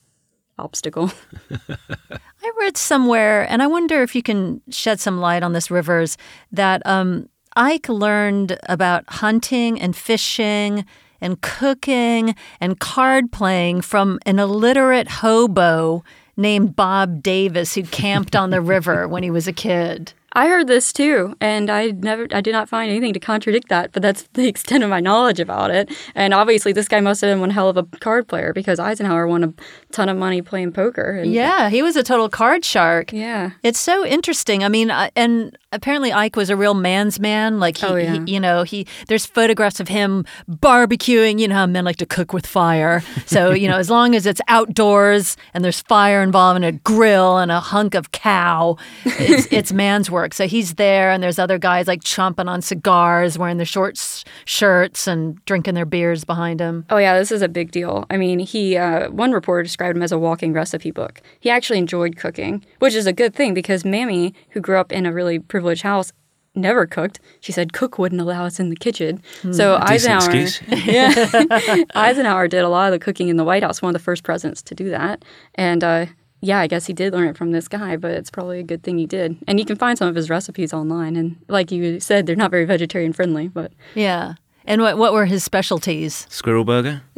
[0.59, 1.13] obstacle.
[1.69, 6.17] I read somewhere, and I wonder if you can shed some light on this, Rivers,
[6.51, 10.85] that um, Ike learned about hunting and fishing
[11.21, 16.03] and cooking and card playing from an illiterate hobo
[16.37, 20.13] named Bob Davis who camped on the river when he was a kid.
[20.35, 23.93] I heard this too, and I never, I did not find anything to contradict that.
[23.93, 25.91] But that's the extent of my knowledge about it.
[26.15, 29.27] And obviously, this guy must have been one hell of a card player because Eisenhower
[29.27, 29.53] won a
[29.93, 31.19] ton of money playing poker.
[31.19, 33.13] And, Yeah, he was a total card shark.
[33.13, 33.51] yeah.
[33.63, 34.65] It's so interesting.
[34.65, 37.61] I mean, uh, and apparently Ike was a real man's man.
[37.61, 38.25] Like he, Oh, yeah.
[38.25, 41.39] he- you know, he there's photographs of him barbecuing.
[41.39, 43.03] You know how men like to cook with fire.
[43.27, 47.39] So you know, as long as it's outdoors and there's fire involved and a grill
[47.39, 50.22] and a hunk of cow, it's, it's man's work.
[50.33, 54.25] So he's there, and there's other guys like chomping on cigars, wearing their short s-
[54.45, 56.85] shirts and drinking their beers behind him.
[56.91, 58.05] Oh yeah, this is a big deal.
[58.11, 61.21] I mean, he uh, one reporter described him as a walking recipe book.
[61.41, 65.07] He actually enjoyed cooking, which is a good thing because Mamie, who grew up in
[65.07, 66.13] a really privileged house,
[66.55, 67.19] never cooked.
[67.41, 69.23] She said cook wouldn't allow us in the kitchen.
[69.53, 70.63] So Decent Eisenhower, excuse.
[70.87, 73.81] yeah, Eisenhower did a lot of the cooking in the White House.
[73.83, 75.83] One of the first presidents to do that, and.
[75.83, 76.07] Uh,
[76.43, 78.83] yeah, I guess he did learn it from this guy, but it's probably a good
[78.83, 79.39] thing he did.
[79.47, 81.17] And you can find some of his recipes online.
[81.17, 84.35] And like you said, they're not very vegetarian friendly, but Yeah.
[84.65, 86.27] And what what were his specialties?
[86.29, 87.03] Squirrel burger?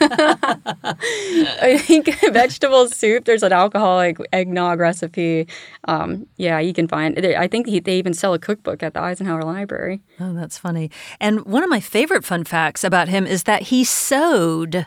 [0.00, 3.24] I think vegetable soup.
[3.24, 5.48] There's an alcoholic eggnog recipe.
[5.86, 7.18] Um, yeah, you can find.
[7.24, 10.00] I think he, they even sell a cookbook at the Eisenhower Library.
[10.20, 10.90] Oh, that's funny.
[11.20, 14.86] And one of my favorite fun facts about him is that he sewed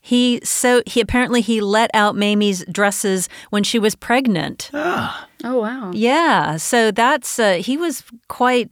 [0.00, 4.70] He so he apparently he let out Mamie's dresses when she was pregnant.
[4.72, 5.90] Ah, Oh wow.
[5.94, 8.68] Yeah, so that's uh, he was quite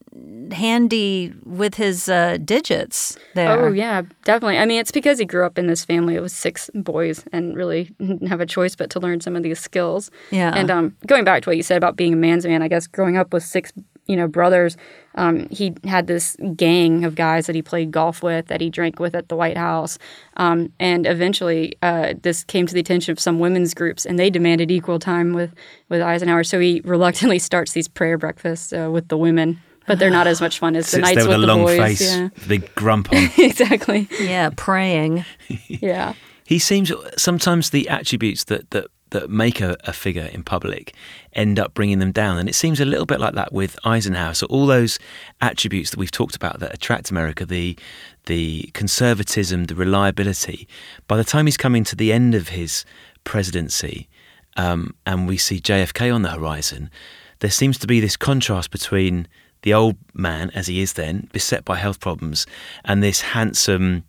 [0.52, 3.48] handy with his uh, digits there.
[3.50, 4.58] Oh yeah, definitely.
[4.58, 6.14] I mean, it's because he grew up in this family.
[6.14, 9.42] It was six boys, and really didn't have a choice but to learn some of
[9.42, 10.10] these skills.
[10.30, 10.52] Yeah.
[10.54, 12.86] And um, going back to what you said about being a man's man, I guess
[12.86, 13.72] growing up with six,
[14.08, 14.76] you know, brothers,
[15.14, 18.98] um, he had this gang of guys that he played golf with, that he drank
[18.98, 19.98] with at the White House,
[20.38, 24.30] um, and eventually uh, this came to the attention of some women's groups, and they
[24.30, 25.54] demanded equal time with
[25.88, 26.42] with Eisenhower.
[26.44, 29.60] So he reluctantly starts these prayer breakfasts uh, with the women.
[29.86, 31.54] But they're not as much fun as the sits nights there with with a the
[31.54, 31.78] long boys.
[31.78, 33.30] face, Yeah, big grump on.
[33.38, 34.06] exactly.
[34.20, 35.24] Yeah, praying.
[35.66, 36.12] Yeah.
[36.44, 40.94] He seems sometimes the attributes that that that make a, a figure in public
[41.32, 44.34] end up bringing them down, and it seems a little bit like that with Eisenhower.
[44.34, 44.98] So all those
[45.40, 47.78] attributes that we've talked about that attract America, the
[48.26, 50.68] the conservatism, the reliability.
[51.06, 52.84] By the time he's coming to the end of his
[53.24, 54.08] presidency,
[54.56, 56.90] um, and we see JFK on the horizon,
[57.40, 59.28] there seems to be this contrast between
[59.62, 62.46] the old man, as he is then, beset by health problems,
[62.84, 64.04] and this handsome,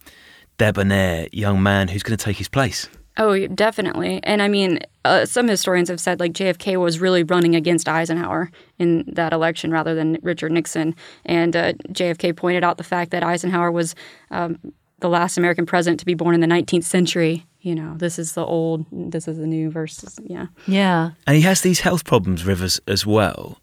[0.58, 2.88] debonair young man who's going to take his place.
[3.20, 4.22] Oh, definitely.
[4.24, 8.50] And I mean, uh, some historians have said like JFK was really running against Eisenhower
[8.80, 10.96] in that election rather than Richard Nixon.
[11.26, 13.94] And uh, JFK pointed out the fact that Eisenhower was
[14.32, 14.58] um,
[15.00, 17.46] the last American president to be born in the 19th century.
[17.60, 20.48] You know, this is the old, this is the new versus, yeah.
[20.66, 21.12] Yeah.
[21.28, 23.60] And he has these health problems, Rivers, as well.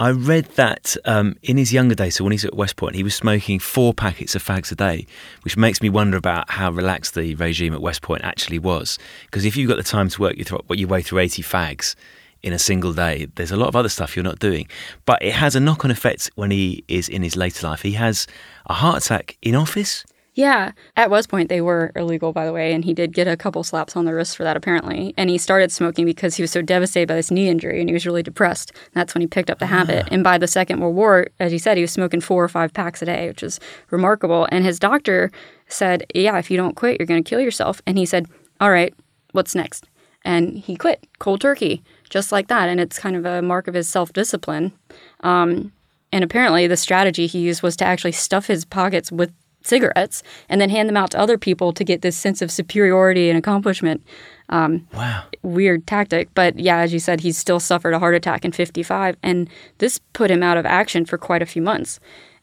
[0.00, 3.02] I read that um, in his younger days, so when he's at West Point, he
[3.02, 5.06] was smoking four packets of fags a day,
[5.42, 8.96] which makes me wonder about how relaxed the regime at West Point actually was.
[9.24, 11.96] Because if you've got the time to work your, th- your way through 80 fags
[12.44, 14.68] in a single day, there's a lot of other stuff you're not doing.
[15.04, 17.82] But it has a knock on effect when he is in his later life.
[17.82, 18.28] He has
[18.66, 20.04] a heart attack in office.
[20.38, 20.70] Yeah.
[20.96, 23.64] At West Point, they were illegal, by the way, and he did get a couple
[23.64, 25.12] slaps on the wrist for that, apparently.
[25.16, 27.92] And he started smoking because he was so devastated by this knee injury and he
[27.92, 28.70] was really depressed.
[28.92, 30.06] That's when he picked up the habit.
[30.12, 32.72] And by the Second World War, as you said, he was smoking four or five
[32.72, 33.58] packs a day, which is
[33.90, 34.46] remarkable.
[34.52, 35.32] And his doctor
[35.66, 37.82] said, Yeah, if you don't quit, you're going to kill yourself.
[37.84, 38.28] And he said,
[38.60, 38.94] All right,
[39.32, 39.88] what's next?
[40.24, 42.68] And he quit cold turkey, just like that.
[42.68, 44.70] And it's kind of a mark of his self discipline.
[45.18, 45.72] Um,
[46.12, 49.32] and apparently, the strategy he used was to actually stuff his pockets with
[49.68, 53.28] cigarettes and then hand them out to other people to get this sense of superiority
[53.28, 54.02] and accomplishment.
[54.48, 55.24] Um, Wow.
[55.42, 56.28] weird tactic.
[56.34, 59.16] But yeah, as you said, he still suffered a heart attack in 55.
[59.22, 59.48] And
[59.78, 62.00] this put him out of action for quite a few months.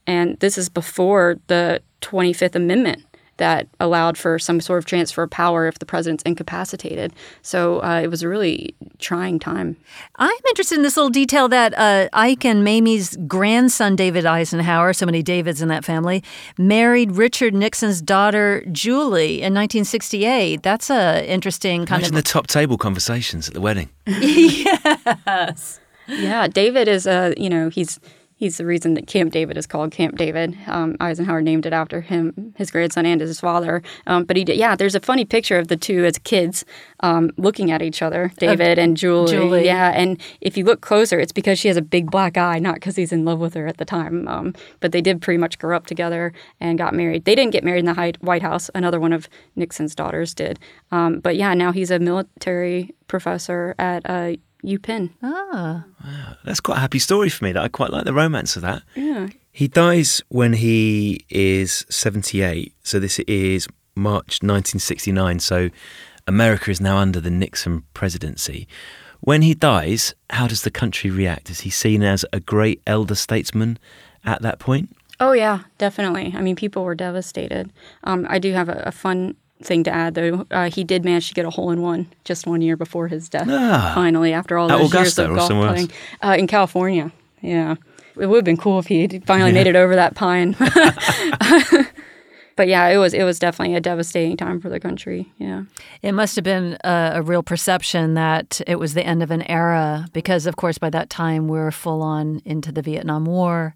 [0.07, 3.03] And this is before the 25th Amendment
[3.37, 7.13] that allowed for some sort of transfer of power if the president's incapacitated.
[7.41, 9.77] So uh, it was a really trying time.
[10.15, 15.05] I'm interested in this little detail that uh, Ike and Mamie's grandson, David Eisenhower, so
[15.05, 16.23] many Davids in that family,
[16.57, 20.63] married Richard Nixon's daughter, Julie, in 1968.
[20.63, 22.23] That's a interesting kind Imagine of.
[22.23, 23.89] the top table conversations at the wedding.
[24.07, 25.79] yes.
[26.07, 27.99] Yeah, David is a you know he's
[28.35, 30.57] he's the reason that Camp David is called Camp David.
[30.67, 33.81] Um, Eisenhower named it after him, his grandson and his father.
[34.05, 36.65] Um, but he did, yeah, there's a funny picture of the two as kids
[36.99, 39.31] um, looking at each other, David and Julie.
[39.31, 39.65] Julie.
[39.65, 42.75] Yeah, and if you look closer, it's because she has a big black eye, not
[42.75, 44.27] because he's in love with her at the time.
[44.27, 47.25] Um, but they did pretty much grow up together and got married.
[47.25, 48.69] They didn't get married in the White House.
[48.75, 50.59] Another one of Nixon's daughters did.
[50.91, 54.37] Um, but yeah, now he's a military professor at
[54.73, 55.13] uh, Penn.
[55.21, 55.85] Ah.
[56.43, 57.51] That's quite a happy story for me.
[57.51, 58.83] That I quite like the romance of that.
[58.95, 59.27] Yeah.
[59.51, 62.73] He dies when he is 78.
[62.83, 65.39] So this is March 1969.
[65.39, 65.69] So
[66.27, 68.67] America is now under the Nixon presidency.
[69.21, 71.49] When he dies, how does the country react?
[71.49, 73.79] Is he seen as a great elder statesman
[74.23, 74.95] at that point?
[75.19, 76.33] Oh yeah, definitely.
[76.35, 77.71] I mean, people were devastated.
[78.03, 80.45] Um, I do have a, a fun thing to add, though.
[80.51, 83.29] Uh, he did manage to get a hole in one just one year before his
[83.29, 83.47] death.
[83.49, 83.91] Ah.
[83.95, 85.91] finally, after all those Augusta years of golf playing
[86.21, 87.11] uh, in California.
[87.41, 87.75] Yeah,
[88.17, 90.55] it would have been cool if he had finally made it over that pine.
[92.55, 95.31] but yeah, it was it was definitely a devastating time for the country.
[95.37, 95.63] Yeah.
[96.01, 99.43] It must have been a, a real perception that it was the end of an
[99.43, 103.75] era because, of course, by that time we were full on into the Vietnam War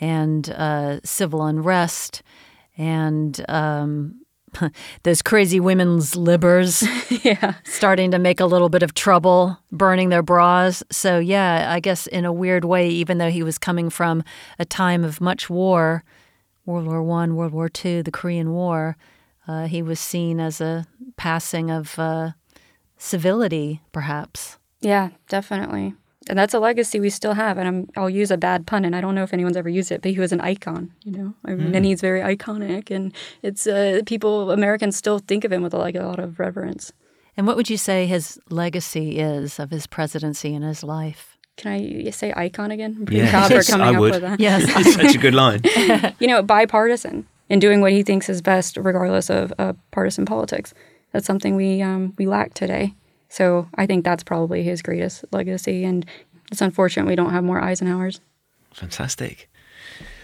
[0.00, 2.22] and uh, civil unrest
[2.76, 4.20] and um,
[5.02, 6.82] those crazy women's libbers
[7.24, 7.54] yeah.
[7.64, 10.82] starting to make a little bit of trouble burning their bras.
[10.90, 14.22] So, yeah, I guess in a weird way, even though he was coming from
[14.58, 16.04] a time of much war,
[16.66, 18.96] World War One, World War Two, the Korean War,
[19.48, 20.86] uh, he was seen as a
[21.16, 22.30] passing of uh,
[22.96, 24.58] civility, perhaps.
[24.80, 25.94] Yeah, definitely.
[26.30, 27.58] And that's a legacy we still have.
[27.58, 29.90] And I'm, I'll use a bad pun, and I don't know if anyone's ever used
[29.92, 30.92] it, but he was an icon.
[31.04, 33.12] You know, I mean, and he's very iconic, and
[33.42, 36.92] it's uh, people Americans still think of him with like a lot of reverence.
[37.36, 41.36] And what would you say his legacy is of his presidency and his life?
[41.56, 42.96] Can I say icon again?
[43.06, 43.30] I'm Yes.
[43.30, 44.12] proud for coming I up would.
[44.12, 44.40] with that.
[44.48, 44.64] Yes.
[44.76, 45.60] It's such a good line.
[46.18, 50.72] you know, bipartisan and doing what he thinks is best, regardless of uh, partisan politics.
[51.12, 52.94] That's something we um, we lack today.
[53.30, 56.04] So I think that's probably his greatest legacy, and
[56.50, 58.20] it's unfortunate we don't have more Eisenhowers.
[58.74, 59.48] Fantastic.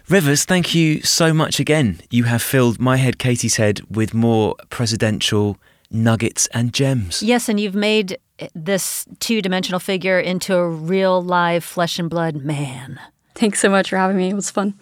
[0.09, 2.01] Rivers, thank you so much again.
[2.11, 5.57] You have filled my head, Katie's head, with more presidential
[5.91, 7.23] nuggets and gems.
[7.23, 8.19] Yes, and you've made
[8.55, 13.01] this two dimensional figure into a real live flesh and blood man.
[13.35, 14.31] Thanks so much for having me.
[14.31, 14.75] It was fun.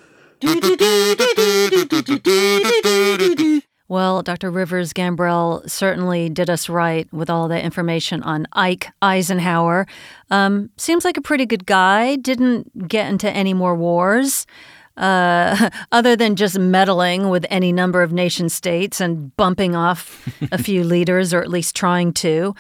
[3.95, 4.51] Well, Dr.
[4.51, 9.87] Rivers Gambrell certainly did us right with all that information on Ike Eisenhower.
[10.33, 12.17] Um, seems like a pretty good guy.
[12.17, 14.49] Didn't get into any more wars,
[14.97, 20.59] uh, other than just meddling with any number of nation states and bumping off a
[20.59, 22.53] few leaders, or at least trying to.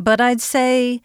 [0.00, 1.00] But I'd say,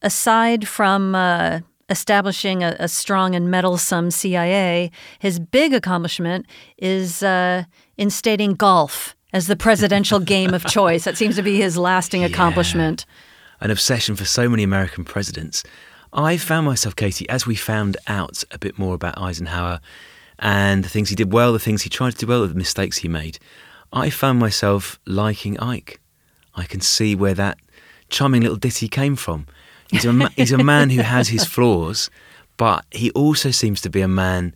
[0.00, 1.60] aside from uh,
[1.90, 6.46] establishing a, a strong and meddlesome CIA, his big accomplishment
[6.78, 7.64] is uh,
[7.98, 11.04] instating golf as the presidential game of choice.
[11.04, 13.04] That seems to be his lasting accomplishment.
[13.60, 15.64] An obsession for so many American presidents.
[16.12, 19.80] I found myself, Katie, as we found out a bit more about Eisenhower
[20.38, 22.98] and the things he did well, the things he tried to do well, the mistakes
[22.98, 23.38] he made,
[23.92, 26.00] I found myself liking Ike.
[26.54, 27.58] I can see where that
[28.08, 29.46] charming little ditty came from.
[29.90, 32.10] He's a, ma- he's a man who has his flaws,
[32.56, 34.54] but he also seems to be a man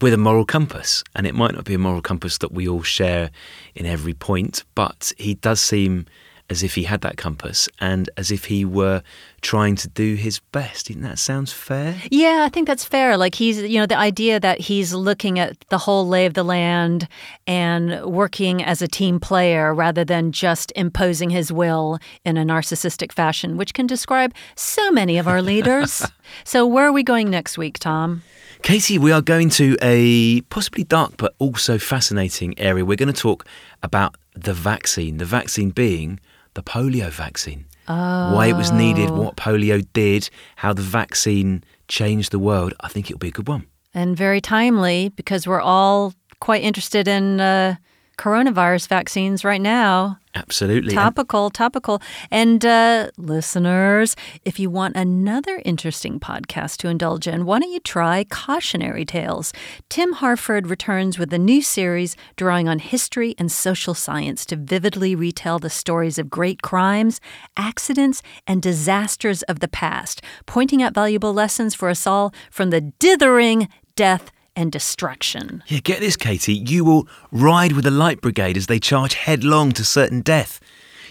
[0.00, 1.04] with a moral compass.
[1.14, 3.30] And it might not be a moral compass that we all share
[3.74, 6.06] in every point, but he does seem
[6.50, 9.02] as if he had that compass and as if he were
[9.42, 10.88] trying to do his best.
[10.88, 11.96] You that sounds fair?
[12.10, 13.16] Yeah, I think that's fair.
[13.16, 16.42] Like he's, you know, the idea that he's looking at the whole lay of the
[16.42, 17.06] land
[17.46, 23.12] and working as a team player rather than just imposing his will in a narcissistic
[23.12, 26.02] fashion, which can describe so many of our leaders.
[26.44, 28.22] so, where are we going next week, Tom?
[28.62, 32.84] Katie, we are going to a possibly dark but also fascinating area.
[32.84, 33.46] We're going to talk
[33.82, 36.20] about the vaccine, the vaccine being
[36.54, 37.66] the polio vaccine.
[37.86, 38.34] Oh.
[38.34, 42.74] Why it was needed, what polio did, how the vaccine changed the world.
[42.80, 43.66] I think it'll be a good one.
[43.94, 47.76] And very timely because we're all quite interested in uh,
[48.18, 50.18] coronavirus vaccines right now.
[50.38, 50.94] Absolutely.
[50.94, 52.00] Topical, topical.
[52.30, 54.14] And uh, listeners,
[54.44, 59.52] if you want another interesting podcast to indulge in, why don't you try Cautionary Tales?
[59.88, 65.16] Tim Harford returns with a new series drawing on history and social science to vividly
[65.16, 67.20] retell the stories of great crimes,
[67.56, 72.80] accidents, and disasters of the past, pointing out valuable lessons for us all from the
[72.80, 75.62] dithering death and destruction.
[75.68, 76.54] Yeah, get this, Katie.
[76.54, 80.58] You will ride with the Light Brigade as they charge headlong to certain death.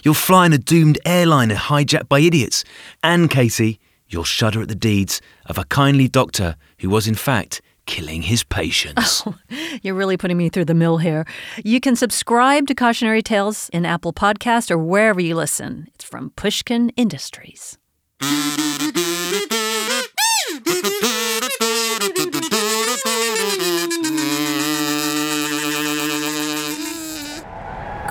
[0.04, 2.66] You'll fly in a doomed airliner hijacked by idiots.
[3.02, 3.80] And, Katie,
[4.10, 8.44] you'll shudder at the deeds of a kindly doctor who was, in fact, killing his
[8.44, 9.24] patients.
[9.28, 9.36] Oh,
[9.82, 11.26] You're really putting me through the mill here.
[11.64, 15.88] You can subscribe to Cautionary Tales in Apple Podcast or wherever you listen.
[15.96, 17.78] It's from Pushkin Industries.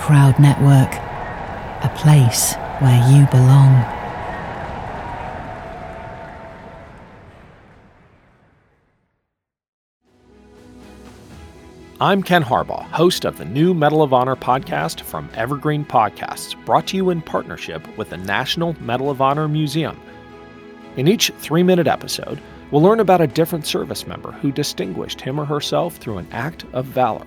[0.06, 0.94] Crowd Network,
[1.82, 3.74] a place where you belong.
[12.00, 16.86] I'm Ken Harbaugh, host of the new Medal of Honor podcast from Evergreen Podcasts, brought
[16.86, 20.00] to you in partnership with the National Medal of Honor Museum.
[20.96, 22.40] In each three minute episode,
[22.70, 26.64] we'll learn about a different service member who distinguished him or herself through an act
[26.74, 27.26] of valor.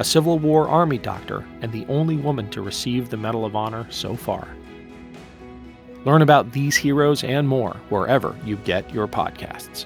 [0.00, 3.86] a Civil War Army doctor and the only woman to receive the Medal of Honor
[3.90, 4.48] so far.
[6.06, 9.84] Learn about these heroes and more wherever you get your podcasts.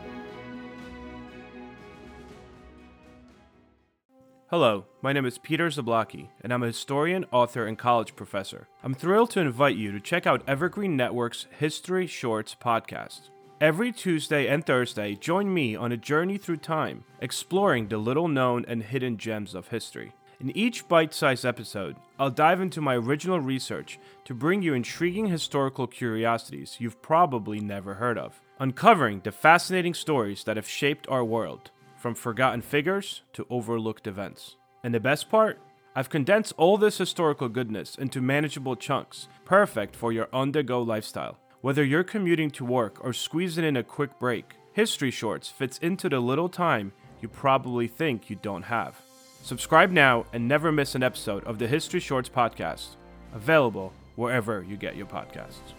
[4.50, 8.68] Hello, my name is Peter Zablocki, and I'm a historian, author, and college professor.
[8.84, 13.30] I'm thrilled to invite you to check out Evergreen Network's History Shorts podcast.
[13.60, 18.64] Every Tuesday and Thursday, join me on a journey through time, exploring the little known
[18.66, 20.12] and hidden gems of history.
[20.40, 25.26] In each bite sized episode, I'll dive into my original research to bring you intriguing
[25.26, 31.24] historical curiosities you've probably never heard of, uncovering the fascinating stories that have shaped our
[31.24, 34.56] world, from forgotten figures to overlooked events.
[34.82, 35.60] And the best part?
[35.94, 40.82] I've condensed all this historical goodness into manageable chunks, perfect for your on the go
[40.82, 41.38] lifestyle.
[41.64, 46.10] Whether you're commuting to work or squeezing in a quick break, History Shorts fits into
[46.10, 46.92] the little time
[47.22, 49.00] you probably think you don't have.
[49.42, 52.96] Subscribe now and never miss an episode of the History Shorts podcast,
[53.32, 55.72] available wherever you get your podcasts.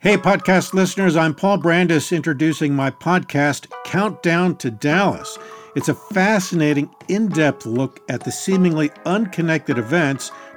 [0.00, 5.38] Hey, podcast listeners, I'm Paul Brandus introducing my podcast, Countdown to Dallas.
[5.76, 10.32] It's a fascinating, in depth look at the seemingly unconnected events